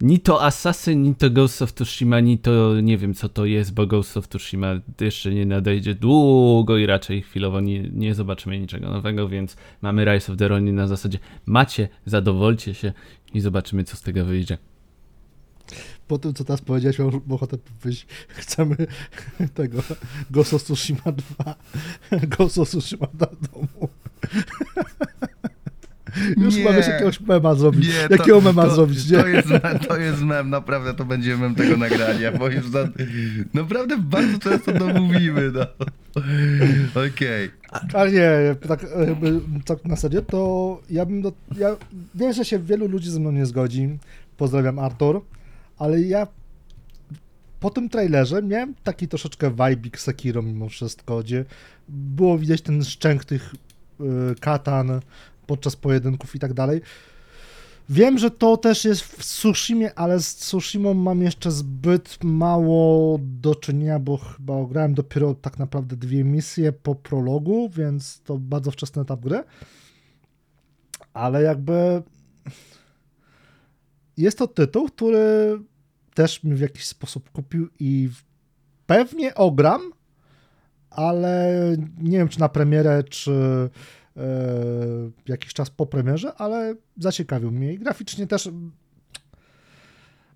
[0.00, 3.74] ni to Assassin, ni to Ghost of Tsushima, ni to nie wiem co to jest,
[3.74, 8.90] bo Ghost of Tsushima jeszcze nie nadejdzie długo i raczej chwilowo nie, nie zobaczymy niczego
[8.90, 12.92] nowego, więc mamy Rise of the Ronin na zasadzie macie, zadowolcie się
[13.34, 14.58] i zobaczymy co z tego wyjdzie.
[16.12, 18.76] Po tym, co teraz powiedziałeś, mam ochotę powiedzieć, chcemy
[19.54, 19.82] tego
[20.30, 21.00] Ghost of Tsushima
[21.40, 21.54] 2,
[22.36, 23.68] Ghost of Tsushima na domu.
[26.36, 26.64] Już Nie.
[26.72, 27.88] wiesz jakiegoś mema zrobić.
[27.88, 29.18] Nie, to- Jakiego mema to, zrobić, nie?
[29.18, 32.88] To jest, mem, to jest mem, naprawdę to będzie mem tego nagrania, bo już za,
[33.54, 35.66] naprawdę bardzo często to mówimy, no.
[37.08, 37.50] Okej.
[37.92, 41.76] Ale nie, tak, jakby, tak na serio, to ja bym do, ja
[42.14, 43.98] wiem, że się wielu ludzi ze mną nie zgodzi.
[44.36, 45.22] Pozdrawiam Artur,
[45.82, 46.26] ale ja
[47.60, 51.44] po tym trailerze miałem taki troszeczkę vibe Sekiro mimo wszystko, gdzie
[51.88, 53.54] było widać ten szczęk tych
[54.00, 54.04] y,
[54.40, 55.00] katan
[55.46, 56.80] podczas pojedynków i tak dalej.
[57.88, 63.54] Wiem, że to też jest w Tsushimie, ale z Tsushimą mam jeszcze zbyt mało do
[63.54, 69.02] czynienia, bo chyba grałem dopiero tak naprawdę dwie misje po prologu, więc to bardzo wczesny
[69.02, 69.44] etap gry.
[71.14, 72.02] Ale jakby
[74.16, 75.58] jest to tytuł, który
[76.14, 78.10] też mi w jakiś sposób kupił i
[78.86, 79.92] pewnie ogram,
[80.90, 81.54] ale
[81.98, 83.32] nie wiem czy na premierę, czy
[84.16, 84.20] e,
[85.28, 88.50] jakiś czas po premierze, ale zaciekawił mnie i graficznie też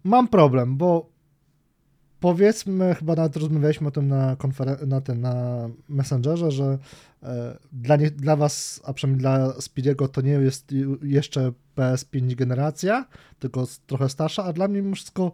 [0.05, 1.16] mam problem, bo
[2.20, 6.79] powiedzmy, chyba nawet rozmawialiśmy o tym na, konferen- na, tym, na Messengerze, że
[7.22, 13.07] e, dla, nie, dla was, a przynajmniej dla Speediego to nie jest jeszcze PS5 generacja,
[13.39, 15.33] tylko trochę starsza, a dla mnie mimo wszystko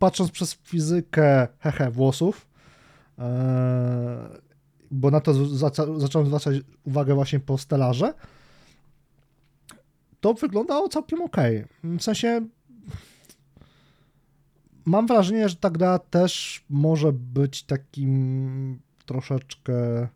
[0.00, 2.46] patrząc przez fizykę hehe włosów,
[3.18, 4.38] e,
[4.90, 5.58] bo na to
[5.98, 8.14] zacząłem zwracać uwagę właśnie po stelarze,
[10.20, 11.36] to wyglądało całkiem ok.
[11.82, 12.46] W sensie
[14.84, 20.08] mam wrażenie, że ta gra też może być takim troszeczkę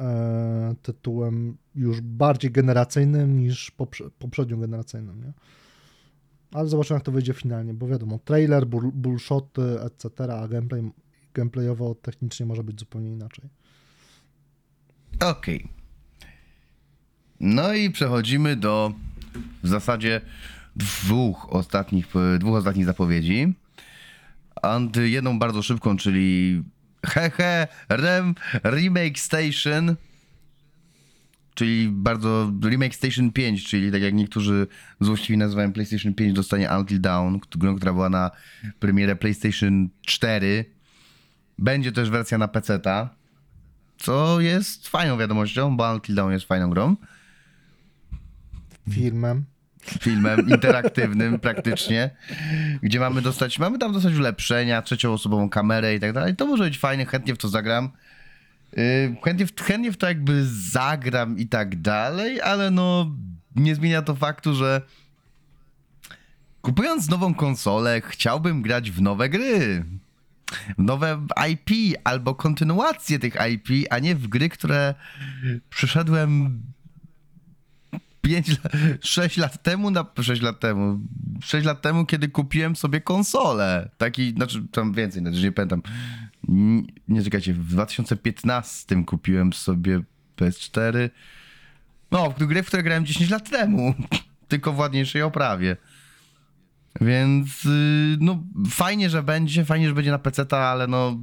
[0.00, 5.32] e, tytułem już bardziej generacyjnym niż poprze- poprzednio generacyjnym, nie?
[6.52, 10.90] Ale zobaczymy, jak to wyjdzie finalnie, bo wiadomo, trailer, bull, bullshoty, etc., a gameplay,
[11.34, 13.44] gameplayowo, technicznie może być zupełnie inaczej.
[15.20, 15.68] Okej.
[17.40, 18.92] No i przechodzimy do
[19.62, 20.20] w zasadzie
[20.76, 22.06] dwóch ostatnich,
[22.38, 23.54] dwóch ostatnich zapowiedzi.
[24.62, 26.62] And jedną bardzo szybką, czyli
[27.06, 28.34] Hehe Rem
[28.64, 29.96] Remake Station.
[31.60, 34.66] Czyli bardzo Remake Station 5, czyli tak jak niektórzy
[35.00, 38.30] złośliwi nazywają PlayStation 5 dostanie Until Dawn, grą, która była na
[38.78, 40.64] premierę PlayStation 4.
[41.58, 43.10] Będzie też wersja na PC-ta
[43.96, 46.96] co jest fajną wiadomością, bo Until Dawn jest fajną grą,
[48.90, 49.44] Filmem.
[50.00, 52.10] filmem interaktywnym praktycznie,
[52.82, 56.36] gdzie mamy dostać, mamy tam dostać ulepszenia, trzecioosobową kamerę i tak dalej.
[56.36, 57.90] To może być fajne, chętnie w to zagram.
[58.76, 63.16] Yy, chętnie, w, chętnie w to jakby zagram i tak dalej, ale no
[63.56, 64.82] nie zmienia to faktu, że
[66.62, 69.84] kupując nową konsolę chciałbym grać w nowe gry.
[70.78, 74.94] W nowe IP albo kontynuację tych IP, a nie w gry, które
[75.70, 76.62] przyszedłem
[78.20, 80.98] 5 lat, 6 lat temu, na 6 lat temu,
[81.42, 83.90] 6 lat temu, kiedy kupiłem sobie konsolę.
[83.98, 85.82] Taki, znaczy tam więcej, znaczy nie pamiętam.
[87.08, 90.00] Nie, czekajcie, w 2015 kupiłem sobie
[90.36, 91.10] PS4.
[92.10, 93.94] No, w grę, w której grałem 10 lat temu.
[94.48, 95.76] Tylko w ładniejszej oprawie.
[97.00, 101.18] Więc yy, no fajnie, że będzie, fajnie, że będzie na PC, ale no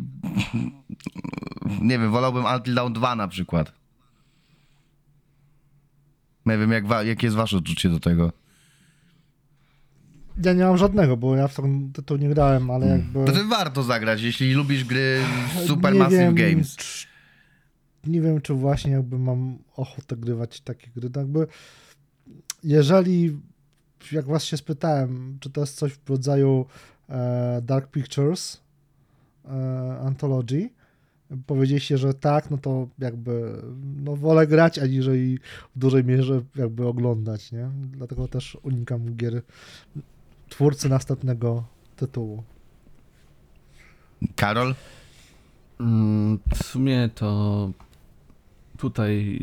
[1.82, 3.74] nie wiem, wolałbym Until Dawn 2 na przykład.
[6.45, 8.32] Nie wiem, jak jakie jest wasze odczucie do tego.
[10.44, 13.26] Ja nie mam żadnego, bo ja w ten tytuł nie grałem, ale jakby...
[13.26, 15.20] To ty warto zagrać, jeśli lubisz gry
[15.68, 16.76] Super nie Massive wiem, Games.
[16.76, 17.08] czy-
[18.08, 21.10] Nie wiem, czy właśnie jakby mam ochotę grywać takie gry.
[21.16, 21.48] No Jakby
[22.64, 23.40] jeżeli,
[24.12, 26.66] jak was się spytałem, czy to jest coś w rodzaju
[27.10, 28.62] e, Dark Pictures
[29.46, 29.50] e,
[30.00, 30.70] Anthology,
[31.48, 33.62] powiedzieliście, że tak, no to jakby
[34.04, 35.40] no wolę grać, aniżeli
[35.76, 37.70] w dużej mierze jakby oglądać, nie?
[37.92, 39.42] Dlatego też unikam gier
[40.50, 41.64] twórcy następnego
[41.95, 42.43] tytułu.
[44.36, 44.76] Karol?
[45.80, 47.70] Mm, W sumie to
[48.78, 49.39] tutaj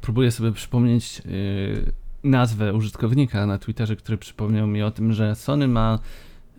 [0.00, 1.92] próbuję sobie przypomnieć yy,
[2.24, 5.98] nazwę użytkownika na Twitterze, który przypomniał mi o tym, że Sony ma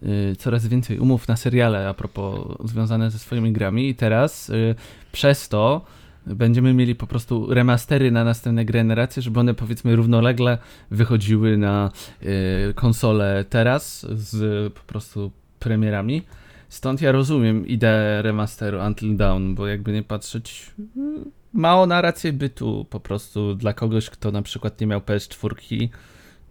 [0.02, 4.76] yy, coraz więcej umów na seriale a propos związane ze swoimi grami i teraz yy,
[5.12, 5.86] przez to
[6.28, 10.58] będziemy mieli po prostu remastery na następne generacje, żeby one powiedzmy równolegle
[10.92, 12.30] wychodziły na yy,
[12.76, 16.22] konsole teraz z po prostu premierami.
[16.70, 22.34] Stąd ja rozumiem ideę remasteru Until Dawn, bo jakby nie patrzeć, mm, mało na rację
[22.34, 25.90] bytu po prostu dla kogoś, kto na przykład nie miał PS4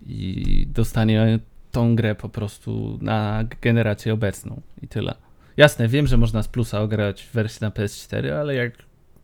[0.06, 1.38] i dostanie
[1.70, 5.14] tą grę po prostu na generację obecną i tyle.
[5.56, 8.72] Jasne, wiem, że można z plusa ograć wersję na PS4, ale jak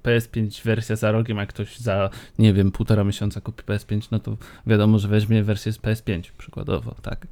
[0.02, 4.36] PS5 wersja za rogiem, a ktoś za, nie wiem, półtora miesiąca kupi PS5, no to
[4.66, 7.26] wiadomo, że weźmie wersję z PS5 przykładowo, tak?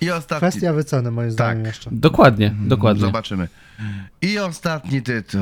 [0.00, 0.48] I ostatni.
[0.48, 1.66] Kwestia wyceny moim zdaniem Tak.
[1.74, 1.90] jeszcze.
[1.92, 3.00] Dokładnie, dokładnie.
[3.00, 3.48] Zobaczymy.
[4.22, 5.40] I ostatni tytuł.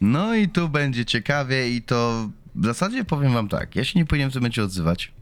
[0.00, 4.06] No i tu będzie ciekawie i to w zasadzie powiem wam tak, ja się nie
[4.06, 5.12] powinienem w tym momencie odzywać.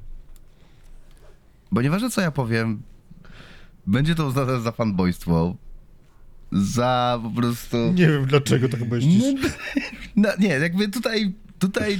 [1.72, 2.82] Bo nieważne co ja powiem,
[3.86, 5.54] będzie to uznane za fanboystwo.
[6.54, 7.76] Za po prostu...
[7.92, 9.24] Nie wiem dlaczego tak myślisz.
[10.16, 11.98] No, nie, jakby tutaj, tutaj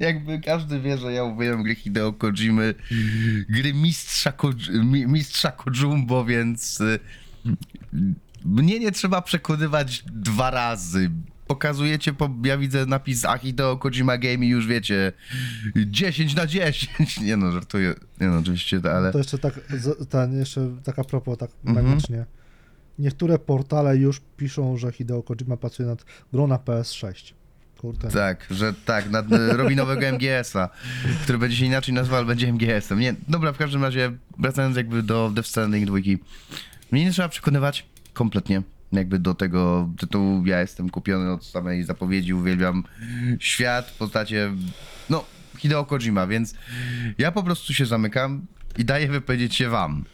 [0.00, 2.74] jakby każdy wie, że ja uwielbiam gry Hideo Kojimy,
[3.48, 4.50] gry mistrza, Ko,
[4.84, 6.98] mi- mistrza Kojumbo, więc y,
[8.44, 11.10] mnie nie trzeba przekonywać dwa razy.
[11.46, 15.12] Pokazujecie, po, ja widzę napis a Hideo Kojima Game i już wiecie
[15.86, 17.20] 10 na 10.
[17.26, 17.94] Nie no, żartuję.
[18.20, 19.12] Nie no, oczywiście, ale...
[19.12, 19.60] To jeszcze tak,
[20.08, 21.86] ten, jeszcze tak a propos, tak Mhm.
[21.88, 22.24] magicznie.
[23.00, 27.32] Niektóre portale już piszą, że Hideo Kojima pracuje nad grą na PS6.
[27.78, 28.08] Kurde.
[28.08, 30.68] Tak, że tak, nad, robi nowego MGS-a,
[31.22, 33.00] który będzie się inaczej nazywał, ale będzie MGS-em.
[33.00, 35.98] Nie, dobra, w każdym razie, wracając jakby do Death Stranding 2.
[36.90, 40.46] Mnie nie trzeba przekonywać kompletnie jakby do tego tytułu.
[40.46, 42.84] Ja jestem kupiony od samej zapowiedzi, uwielbiam
[43.38, 44.52] świat w postacie,
[45.10, 45.24] no,
[45.58, 46.54] Hideo Kojima, więc
[47.18, 48.46] ja po prostu się zamykam
[48.78, 50.04] i daję wypowiedzieć się wam.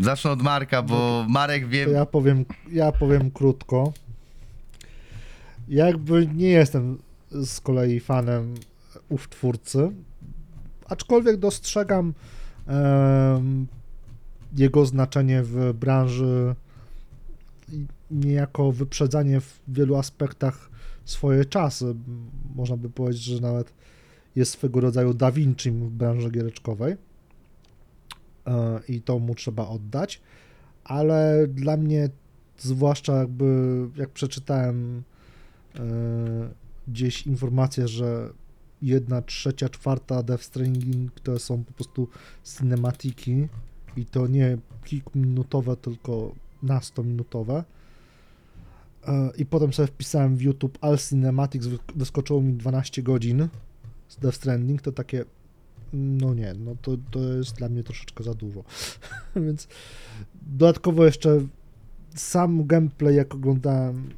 [0.00, 1.84] Zacznę od Marka, bo Marek wie...
[1.84, 3.92] To ja powiem, ja powiem krótko.
[5.68, 6.98] Jakby nie jestem
[7.30, 8.54] z kolei fanem
[9.08, 9.90] ów twórcy.
[10.86, 12.14] Aczkolwiek dostrzegam
[14.56, 16.54] jego znaczenie w branży
[18.10, 20.70] niejako wyprzedzanie w wielu aspektach
[21.04, 21.94] swoje czasy.
[22.54, 23.72] Można by powiedzieć, że nawet
[24.36, 26.96] jest swego rodzaju Da Vinci w branży giereczkowej
[28.88, 30.20] i to mu trzeba oddać,
[30.84, 32.08] ale dla mnie,
[32.58, 35.02] zwłaszcza jakby jak przeczytałem
[35.78, 35.80] e,
[36.88, 38.30] gdzieś informację, że
[38.82, 42.08] jedna trzecia, czwarta Death Stranding to są po prostu
[42.44, 43.48] cinematiki
[43.96, 47.64] i to nie kilkuminutowe, tylko nastominutowe.
[49.06, 53.48] E, I potem sobie wpisałem w YouTube All Cinematics, wy- wyskoczyło mi 12 godzin
[54.08, 55.24] z Death Stranding, to takie
[55.92, 58.64] no nie, no to, to jest dla mnie troszeczkę za dużo.
[59.46, 59.68] Więc
[60.42, 61.40] dodatkowo jeszcze
[62.14, 64.10] sam gameplay jak oglądałem,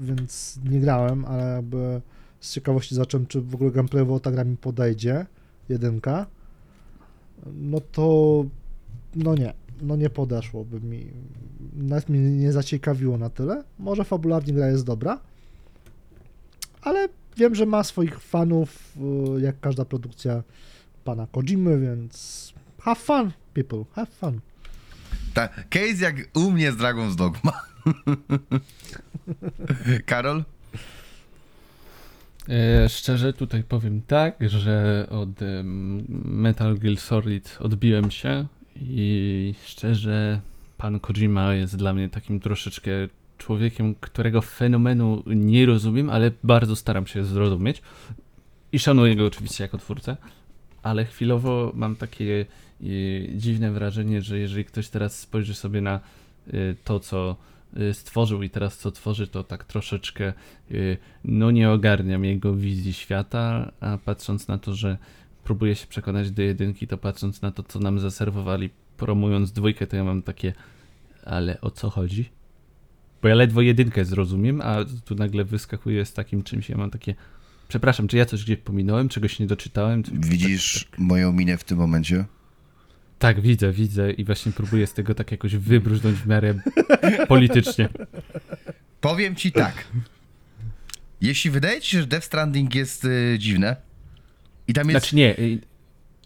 [0.00, 2.00] więc nie grałem, ale jakby
[2.40, 5.26] z ciekawości zacząłem, czy w ogóle gameplayowo ta gra mi podejdzie,
[5.68, 6.26] jedynka,
[7.46, 8.44] no to
[9.16, 11.06] no nie, no nie podeszłoby mi,
[11.74, 13.64] nawet mnie nie zaciekawiło na tyle.
[13.78, 15.20] Może fabularnie gra jest dobra,
[16.82, 18.96] ale wiem, że ma swoich fanów,
[19.36, 20.42] y, jak każda produkcja
[21.08, 24.40] pana Kojimy, więc have fun, people, have fun.
[25.34, 27.52] Ta, case jak u mnie z Dragon's Dogma.
[30.06, 30.44] Karol?
[32.48, 35.28] E, szczerze tutaj powiem tak, że od
[36.24, 38.46] Metal Gear Solid odbiłem się
[38.76, 40.40] i szczerze
[40.78, 42.90] pan Kojima jest dla mnie takim troszeczkę
[43.38, 47.82] człowiekiem, którego fenomenu nie rozumiem, ale bardzo staram się zrozumieć
[48.72, 50.16] i szanuję go oczywiście jako twórcę,
[50.82, 52.46] ale chwilowo mam takie
[52.80, 52.86] e,
[53.34, 56.00] dziwne wrażenie, że jeżeli ktoś teraz spojrzy sobie na
[56.46, 56.50] e,
[56.84, 57.36] to, co
[57.76, 60.32] e, stworzył i teraz co tworzy, to tak troszeczkę
[61.24, 64.98] no nie ogarniam jego wizji świata, a patrząc na to, że
[65.44, 69.96] próbuję się przekonać do jedynki, to patrząc na to, co nam zaserwowali promując dwójkę, to
[69.96, 70.52] ja mam takie
[71.28, 72.30] ale o co chodzi?
[73.22, 77.14] Bo ja ledwo jedynkę zrozumiem, a tu nagle wyskakuje z takim czymś, ja mam takie
[77.68, 80.02] przepraszam, czy ja coś gdzieś pominąłem, czegoś nie doczytałem?
[80.12, 82.24] Widzisz moją minę w tym momencie?
[83.18, 86.54] Tak, widzę, widzę i właśnie próbuję z tego tak jakoś wybruźnąć w miarę
[87.28, 87.88] politycznie.
[89.00, 89.84] Powiem ci tak.
[91.20, 93.76] Jeśli wydaje ci się, że Death Stranding jest y, dziwne
[94.68, 95.00] i tam jest...
[95.00, 95.58] Znaczy nie, y,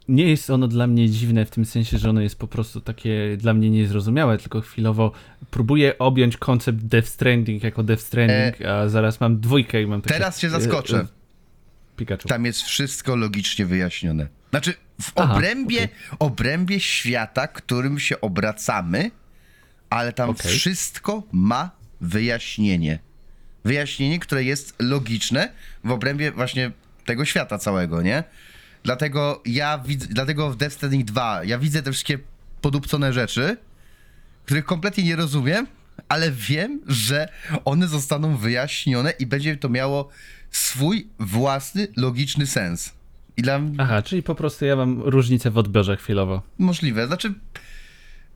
[0.08, 3.36] nie jest ono dla mnie dziwne w tym sensie, że ono jest po prostu takie
[3.36, 5.12] dla mnie niezrozumiałe, tylko chwilowo
[5.50, 10.14] próbuję objąć koncept Death Stranding jako Death Stranding, a zaraz mam dwójkę i mam takie...
[10.14, 11.06] E, Teraz cię y, zaskoczę.
[11.96, 12.28] Pikachu.
[12.28, 14.28] Tam jest wszystko logicznie wyjaśnione.
[14.50, 15.88] Znaczy, w Aha, obrębie,
[16.18, 19.10] obrębie świata, którym się obracamy,
[19.90, 20.52] ale tam Okej.
[20.52, 21.70] wszystko ma
[22.00, 22.98] wyjaśnienie.
[23.64, 25.52] Wyjaśnienie, które jest logiczne
[25.84, 26.72] w obrębie właśnie
[27.04, 28.24] tego świata całego, nie?
[28.82, 32.18] Dlatego ja widzę, dlatego w Stranding 2 ja widzę te wszystkie
[32.60, 33.56] podupcone rzeczy,
[34.44, 35.66] których kompletnie nie rozumiem,
[36.08, 37.28] ale wiem, że
[37.64, 40.08] one zostaną wyjaśnione i będzie to miało
[40.52, 42.92] swój własny, logiczny sens.
[43.36, 46.42] I dla Aha, czyli po prostu ja mam różnicę w odbiorze chwilowo.
[46.58, 47.06] możliwe.
[47.06, 47.34] Znaczy,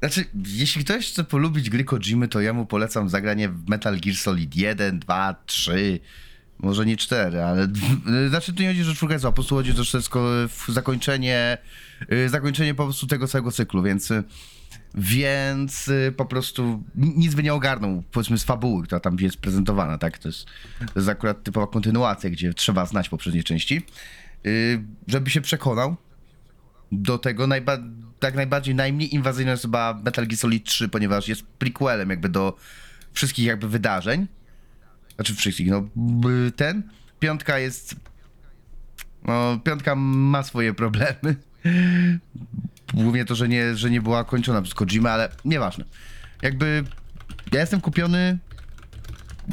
[0.00, 4.16] znaczy, jeśli ktoś chce polubić gry Kojimy, to ja mu polecam zagranie w Metal Gear
[4.16, 6.00] Solid 1, 2, 3,
[6.58, 7.68] może nie 4, ale
[8.30, 10.64] znaczy tu nie chodzi, że czwórka jest po prostu chodzi, że to jest ko- w
[10.68, 11.58] zakończenie,
[12.12, 14.24] y, zakończenie po prostu tego całego cyklu, więc y,
[14.94, 19.36] więc y, po prostu ni- nic by nie ogarnął, powiedzmy, z fabuły, która tam jest
[19.36, 20.18] prezentowana, tak?
[20.18, 20.46] To jest,
[20.78, 23.82] to jest akurat typowa kontynuacja, gdzie trzeba znać poprzednie części,
[24.46, 25.96] y, żeby się przekonał,
[26.92, 27.78] do tego najba-
[28.20, 32.56] tak najbardziej, najmniej inwazyjna jest chyba Metal Gear Solid 3, ponieważ jest prequelem jakby do
[33.12, 34.26] wszystkich jakby wydarzeń.
[35.14, 35.88] Znaczy wszystkich, no
[36.56, 36.82] ten.
[37.20, 37.96] Piątka jest...
[39.24, 41.36] No, piątka ma swoje problemy.
[42.94, 45.84] Głównie to, że nie, że nie była kończona przez Kojima, ale nieważne.
[46.42, 46.84] Jakby
[47.52, 48.38] ja jestem kupiony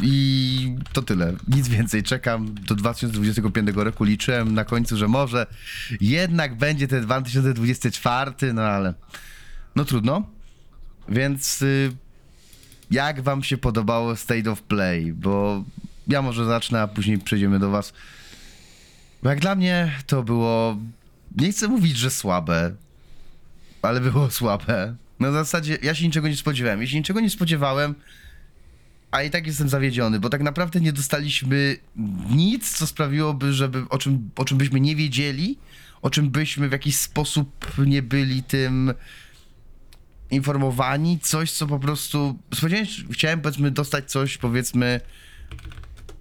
[0.01, 1.33] i to tyle.
[1.47, 2.03] Nic więcej.
[2.03, 4.03] Czekam do 2025 roku.
[4.03, 5.47] Liczyłem na końcu, że może
[6.01, 8.93] jednak będzie ten 2024, no ale
[9.75, 10.27] no trudno.
[11.09, 11.91] Więc y,
[12.91, 15.13] jak wam się podobało State of Play?
[15.13, 15.63] Bo
[16.07, 17.93] ja może zacznę, a później przejdziemy do was.
[19.23, 20.77] Bo jak dla mnie to było,
[21.37, 22.75] nie chcę mówić, że słabe,
[23.87, 24.95] ale było słabe.
[25.19, 26.81] No w zasadzie ja się niczego nie spodziewałem.
[26.81, 27.95] Jeśli niczego nie spodziewałem,
[29.11, 31.77] a i tak jestem zawiedziony, bo tak naprawdę nie dostaliśmy
[32.29, 35.57] nic, co sprawiłoby, żeby o czym, o czym byśmy nie wiedzieli,
[36.01, 38.93] o czym byśmy w jakiś sposób nie byli tym
[40.31, 42.39] informowani, coś, co po prostu.
[42.53, 45.01] Spodziewałem się, chciałem powiedzmy dostać coś, powiedzmy,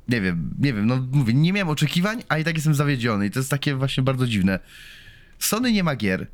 [0.08, 3.30] nie wiem, nie wiem, no mówię, nie miałem oczekiwań, a i tak jestem zawiedziony i
[3.30, 4.58] to jest takie właśnie bardzo dziwne.
[5.38, 6.26] Sony nie ma gier.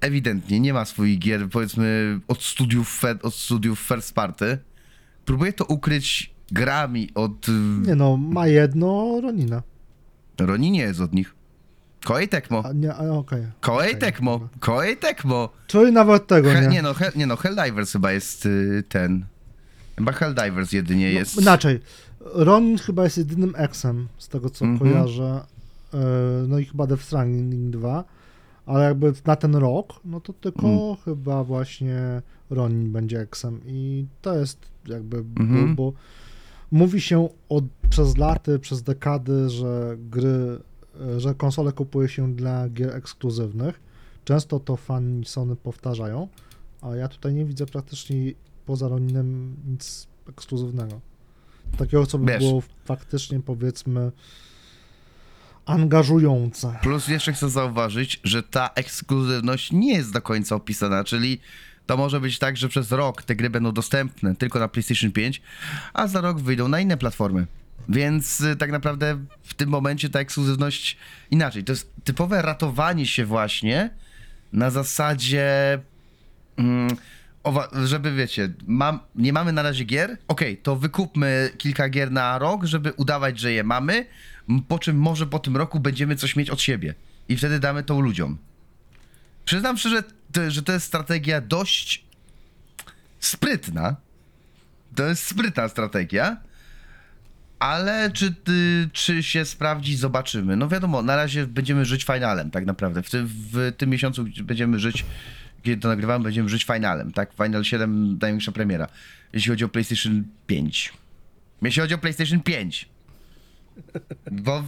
[0.00, 4.58] Ewidentnie nie ma swoich gier, powiedzmy, od studiów, od studiów first party.
[5.24, 7.48] Próbuje to ukryć grami od...
[7.48, 7.52] y,
[7.86, 9.62] Nie no, ma jedno Ronina.
[10.38, 11.34] Roni nie jest od nich.
[12.04, 12.62] Koei Tecmo.
[12.66, 13.42] A nie, okej.
[13.60, 14.48] Koei okej, Tecmo.
[14.60, 15.48] Koei Tecmo.
[15.66, 16.68] Czyli nawet tego He, nie.
[16.68, 19.24] nie no, he, nie no, Helldivers chyba jest y, ten.
[19.98, 21.40] Chyba Helldivers jedynie No, jest.
[21.42, 21.80] Inaczej.
[22.20, 24.92] Ronin chyba jest jedynym eksem, z tego co Mhm.
[24.92, 25.40] kojarzę.
[25.94, 25.98] E,
[26.48, 28.04] No i chyba Death Stranding 2.
[28.68, 30.96] Ale jakby na ten rok, no to tylko Mm.
[31.04, 33.60] chyba właśnie Ronin będzie eksem.
[33.66, 35.74] I to jest jakby, Mhm.
[35.76, 35.98] bo, bo
[36.70, 40.58] mówi się od, przez laty, przez dekady, że gry,
[41.18, 43.80] że konsole kupuje się dla gier ekskluzywnych.
[44.24, 46.28] Często to fani Sony powtarzają,
[46.80, 48.16] a ja tutaj nie widzę praktycznie
[48.66, 51.00] poza Roninem nic ekskluzywnego.
[51.78, 52.38] Takiego, co by Wiesz.
[52.44, 54.12] było faktycznie, powiedzmy,
[55.68, 56.78] angażujące.
[56.82, 61.40] Plus jeszcze chcę zauważyć, że ta ekskluzywność nie jest do końca opisana, czyli
[61.86, 65.42] to może być tak, że przez rok te gry będą dostępne tylko na PlayStation 5,
[65.94, 67.46] a za rok wyjdą na inne platformy.
[67.88, 70.96] Więc y, tak naprawdę w tym momencie ta ekskluzywność
[71.30, 71.64] inaczej.
[71.64, 73.90] To jest typowe ratowanie się właśnie
[74.52, 75.78] na zasadzie.
[76.56, 76.96] Mm,
[77.44, 82.38] owa- żeby wiecie, mam, nie mamy na razie gier, okej, to wykupmy kilka gier na
[82.38, 84.06] rok, żeby udawać, że je mamy,
[84.68, 86.94] po czym może po tym roku będziemy coś mieć od siebie
[87.28, 88.38] i wtedy damy to ludziom.
[89.44, 92.04] Przyznam szczerze, to, że to jest strategia dość
[93.20, 93.96] sprytna.
[94.94, 96.36] To jest sprytna strategia.
[97.58, 100.56] Ale czy, ty, czy się sprawdzi, zobaczymy.
[100.56, 103.02] No wiadomo, na razie będziemy żyć finalem, tak naprawdę.
[103.02, 105.04] W tym, w tym miesiącu będziemy żyć,
[105.62, 107.32] kiedy to nagrywamy, będziemy żyć finalem, tak?
[107.44, 108.88] Final 7 największa premiera.
[109.32, 110.92] Jeśli chodzi o PlayStation 5.
[111.62, 112.88] Jeśli chodzi o PlayStation 5.
[114.32, 114.64] Bo,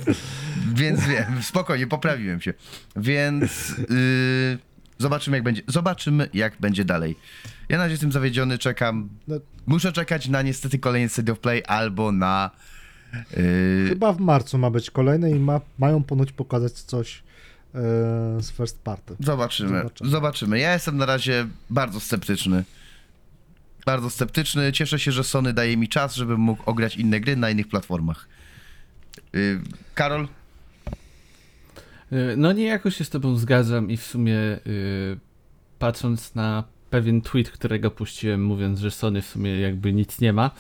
[0.75, 2.55] więc wiem, spokojnie, poprawiłem się.
[2.97, 4.59] Więc yy,
[4.99, 5.63] zobaczymy jak będzie.
[5.67, 7.17] Zobaczymy jak będzie dalej.
[7.69, 9.09] Ja na razie jestem zawiedziony, czekam.
[9.29, 9.37] No,
[9.67, 12.51] Muszę czekać na niestety kolejny State of Play albo na.
[13.37, 17.23] Yy, chyba w marcu ma być kolejne i ma, mają ponoć pokazać coś
[18.41, 19.17] z first party.
[19.21, 19.79] zobaczymy.
[19.79, 20.11] Zobaczymy.
[20.11, 20.59] Zobaczymy.
[20.59, 22.65] Ja jestem na razie bardzo sceptyczny.
[23.87, 24.73] Bardzo sceptyczny.
[24.73, 28.29] Cieszę się, że Sony daje mi czas, żebym mógł ograć inne gry na innych platformach.
[29.33, 29.61] Yy,
[29.95, 30.29] Karol?
[32.13, 35.19] Y, No niejako się z tobą zgadzam i w sumie y,
[35.79, 40.51] patrząc na pewien tweet, którego puściłem mówiąc, że Sony w sumie jakby nic nie ma,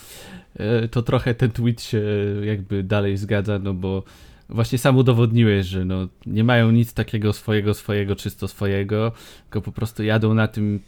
[0.84, 2.02] y, to trochę ten tweet się
[2.44, 4.02] jakby dalej zgadza, no bo
[4.51, 9.72] właśnie sam udowodniłeś, że no nie mają nic takiego swojego, swojego, czysto swojego, tylko po
[9.72, 10.80] prostu jadą na tym,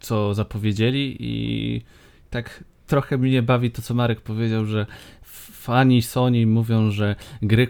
[0.00, 1.82] co zapowiedzieli i
[2.30, 4.86] tak trochę mnie bawi to, co Marek powiedział, że
[5.52, 7.68] fani Sony mówią, że gry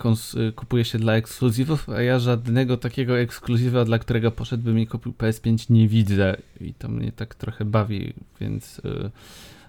[0.55, 5.71] kupuje się dla ekskluzywów, a ja żadnego takiego ekskluzywa, dla którego poszedłbym i kupił PS5
[5.71, 6.37] nie widzę.
[6.61, 9.11] I to mnie tak trochę bawi, więc y,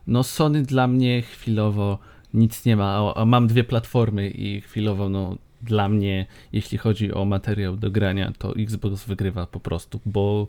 [0.08, 2.00] no Sony dla mnie chwilowo
[2.34, 7.26] nic nie ma, a mam dwie platformy i chwilowo no dla mnie, jeśli chodzi o
[7.26, 10.48] materiał do grania, to Xbox wygrywa po prostu, bo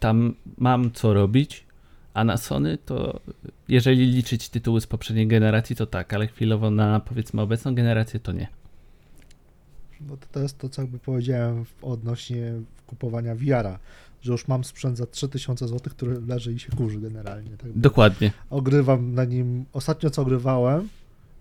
[0.00, 1.64] tam mam co robić,
[2.14, 3.20] a na Sony to
[3.68, 8.32] jeżeli liczyć tytuły z poprzedniej generacji, to tak, ale chwilowo na powiedzmy obecną generację to
[8.32, 8.48] nie.
[10.00, 12.52] No to, to jest to, co jakby powiedziałem odnośnie
[12.86, 13.78] kupowania VR-a,
[14.22, 17.50] że już mam sprzęt za 3000 zł, który leży i się kurzy generalnie.
[17.50, 18.32] Tak Dokładnie.
[18.50, 20.88] Ogrywam na nim, ostatnio co ogrywałem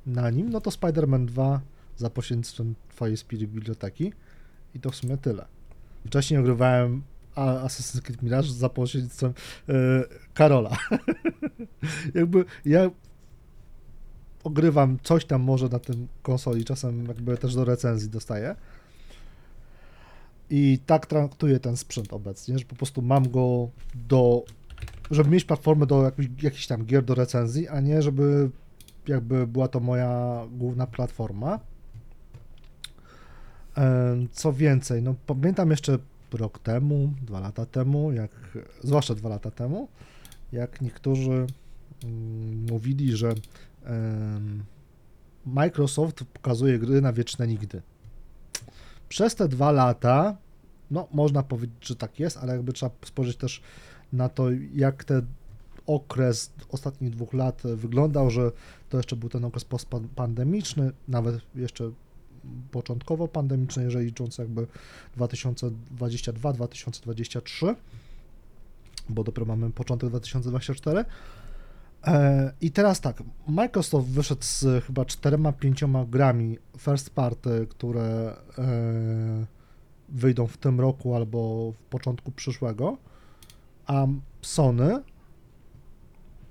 [0.05, 1.61] na nim, no to Spider-Man 2
[1.97, 4.13] za pośrednictwem twojej Spirit Biblioteki
[4.75, 5.45] i to w sumie tyle.
[6.05, 7.03] Wcześniej ogrywałem
[7.35, 9.33] Assassin's Creed Mirage za pośrednictwem
[9.69, 9.73] e,
[10.33, 10.77] Karola.
[12.15, 12.89] jakby ja
[14.43, 18.55] ogrywam coś tam może na tym konsoli, czasem jakby też do recenzji dostaję.
[20.49, 23.69] I tak traktuję ten sprzęt obecnie, że po prostu mam go
[24.07, 24.43] do,
[25.11, 28.49] żeby mieć platformę do jakichś, jakichś tam gier do recenzji, a nie żeby
[29.07, 31.59] jakby była to moja główna platforma.
[34.31, 35.97] Co więcej, no pamiętam jeszcze
[36.33, 38.31] rok temu, dwa lata temu, jak,
[38.83, 39.87] zwłaszcza dwa lata temu,
[40.51, 41.47] jak niektórzy
[42.03, 43.33] mm, mówili, że
[45.45, 47.81] Microsoft pokazuje gry na wieczne nigdy.
[49.09, 50.37] Przez te dwa lata,
[50.91, 53.61] no można powiedzieć, że tak jest, ale jakby trzeba spojrzeć też
[54.13, 55.25] na to, jak ten
[55.87, 58.51] okres ostatnich dwóch lat wyglądał, że
[58.89, 61.91] to jeszcze był ten okres postpandemiczny, nawet jeszcze
[62.71, 64.67] początkowo pandemiczny, jeżeli licząc jakby
[65.17, 67.75] 2022-2023,
[69.09, 71.05] bo dopiero mamy początek 2024.
[72.07, 79.45] E, I teraz tak, Microsoft wyszedł z chyba czterema, pięcioma grami first party, które e,
[80.09, 82.97] wyjdą w tym roku albo w początku przyszłego,
[83.85, 84.07] a
[84.41, 85.03] Sony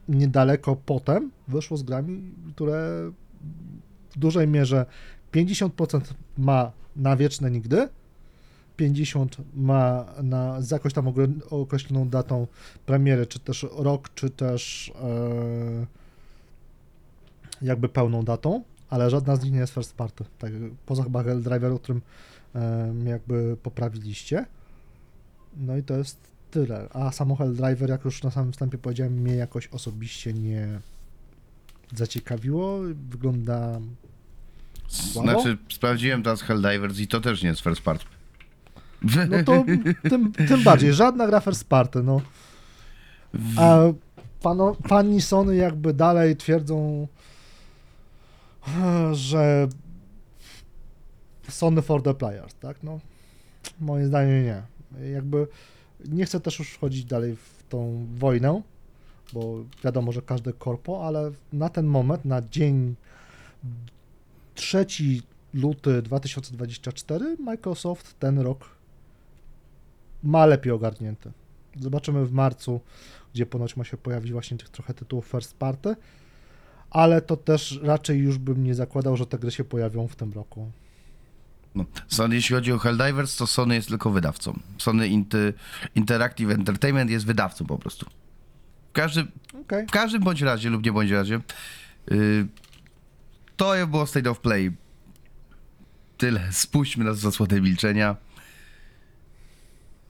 [0.09, 3.11] niedaleko potem wyszło z grami, które
[4.11, 4.87] w dużej mierze
[5.37, 6.01] 50%
[6.39, 7.89] ma na wieczne nigdy,
[8.77, 11.13] 50 ma na, z jakoś tam
[11.51, 12.47] określoną datą
[12.87, 15.87] premiery, czy też rok, czy też e,
[17.63, 20.25] jakby pełną datą, ale żadna z nich nie jest first party.
[20.39, 20.53] Tak,
[20.87, 22.03] poza chyba Helldriver, o którym
[22.55, 24.47] e, jakby poprawiliście.
[25.57, 26.19] No i to jest
[26.51, 26.89] tyle.
[26.93, 30.81] A samo Helldriver, jak już na samym wstępie powiedziałem, mnie jakoś osobiście nie
[31.95, 32.79] zaciekawiło.
[33.11, 33.81] Wygląda?
[34.89, 38.05] Znaczy, sprawdziłem teraz Helldivers i to też nie jest first part.
[39.03, 39.65] No to
[40.11, 42.21] tym, tym bardziej, żadna gra first party, no.
[43.57, 43.79] A
[44.43, 47.09] pano, fani Sony jakby dalej twierdzą,
[49.13, 49.69] że
[51.49, 52.83] Sony for the players, tak?
[52.83, 53.01] No,
[53.81, 54.63] moim zdaniem nie.
[55.13, 55.47] Jakby
[56.05, 58.63] nie chcę też już wchodzić dalej w tą wojnę,
[59.33, 62.95] bo wiadomo, że każde korpo, ale na ten moment, na dzień
[64.57, 64.87] 3
[65.55, 68.69] luty 2024 Microsoft ten rok
[70.23, 71.33] ma lepiej ogarnięty.
[71.81, 72.81] Zobaczymy w marcu,
[73.35, 75.97] gdzie ponoć ma się pojawić właśnie tych trochę tytułów first party,
[76.91, 80.33] ale to też raczej już bym nie zakładał, że te gry się pojawią w tym
[80.33, 80.71] roku.
[81.75, 81.85] No.
[82.09, 84.59] Sony, jeśli chodzi o Helldivers, to Sony jest tylko wydawcą.
[84.79, 85.55] Sony Inty,
[85.95, 88.07] Interactive Entertainment jest wydawcą po prostu.
[88.89, 89.31] W każdym,
[89.61, 89.87] Okej.
[89.87, 91.41] w każdym bądź razie lub nie bądź razie
[92.11, 92.47] yy,
[93.57, 94.73] to było State of Play.
[96.19, 96.53] Tyle.
[96.53, 98.17] Spuśćmy nas w zasłonę milczenia.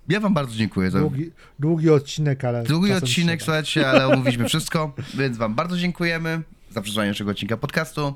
[0.09, 2.63] Ja wam bardzo dziękuję za Długi, długi odcinek, ale.
[2.63, 3.45] długi odcinek, trzeba.
[3.63, 8.15] słuchajcie, ale omówiliśmy wszystko, więc wam bardzo dziękujemy za przesłanie naszego odcinka podcastu.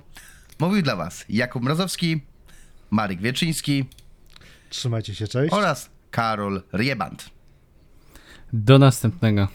[0.59, 2.21] Mówił dla was Jakub Mrazowski,
[2.91, 3.85] Marek Wieczyński
[4.71, 5.53] Trzymajcie się, cześć.
[5.53, 7.31] oraz Karol Rieband.
[8.53, 9.49] Do następnego.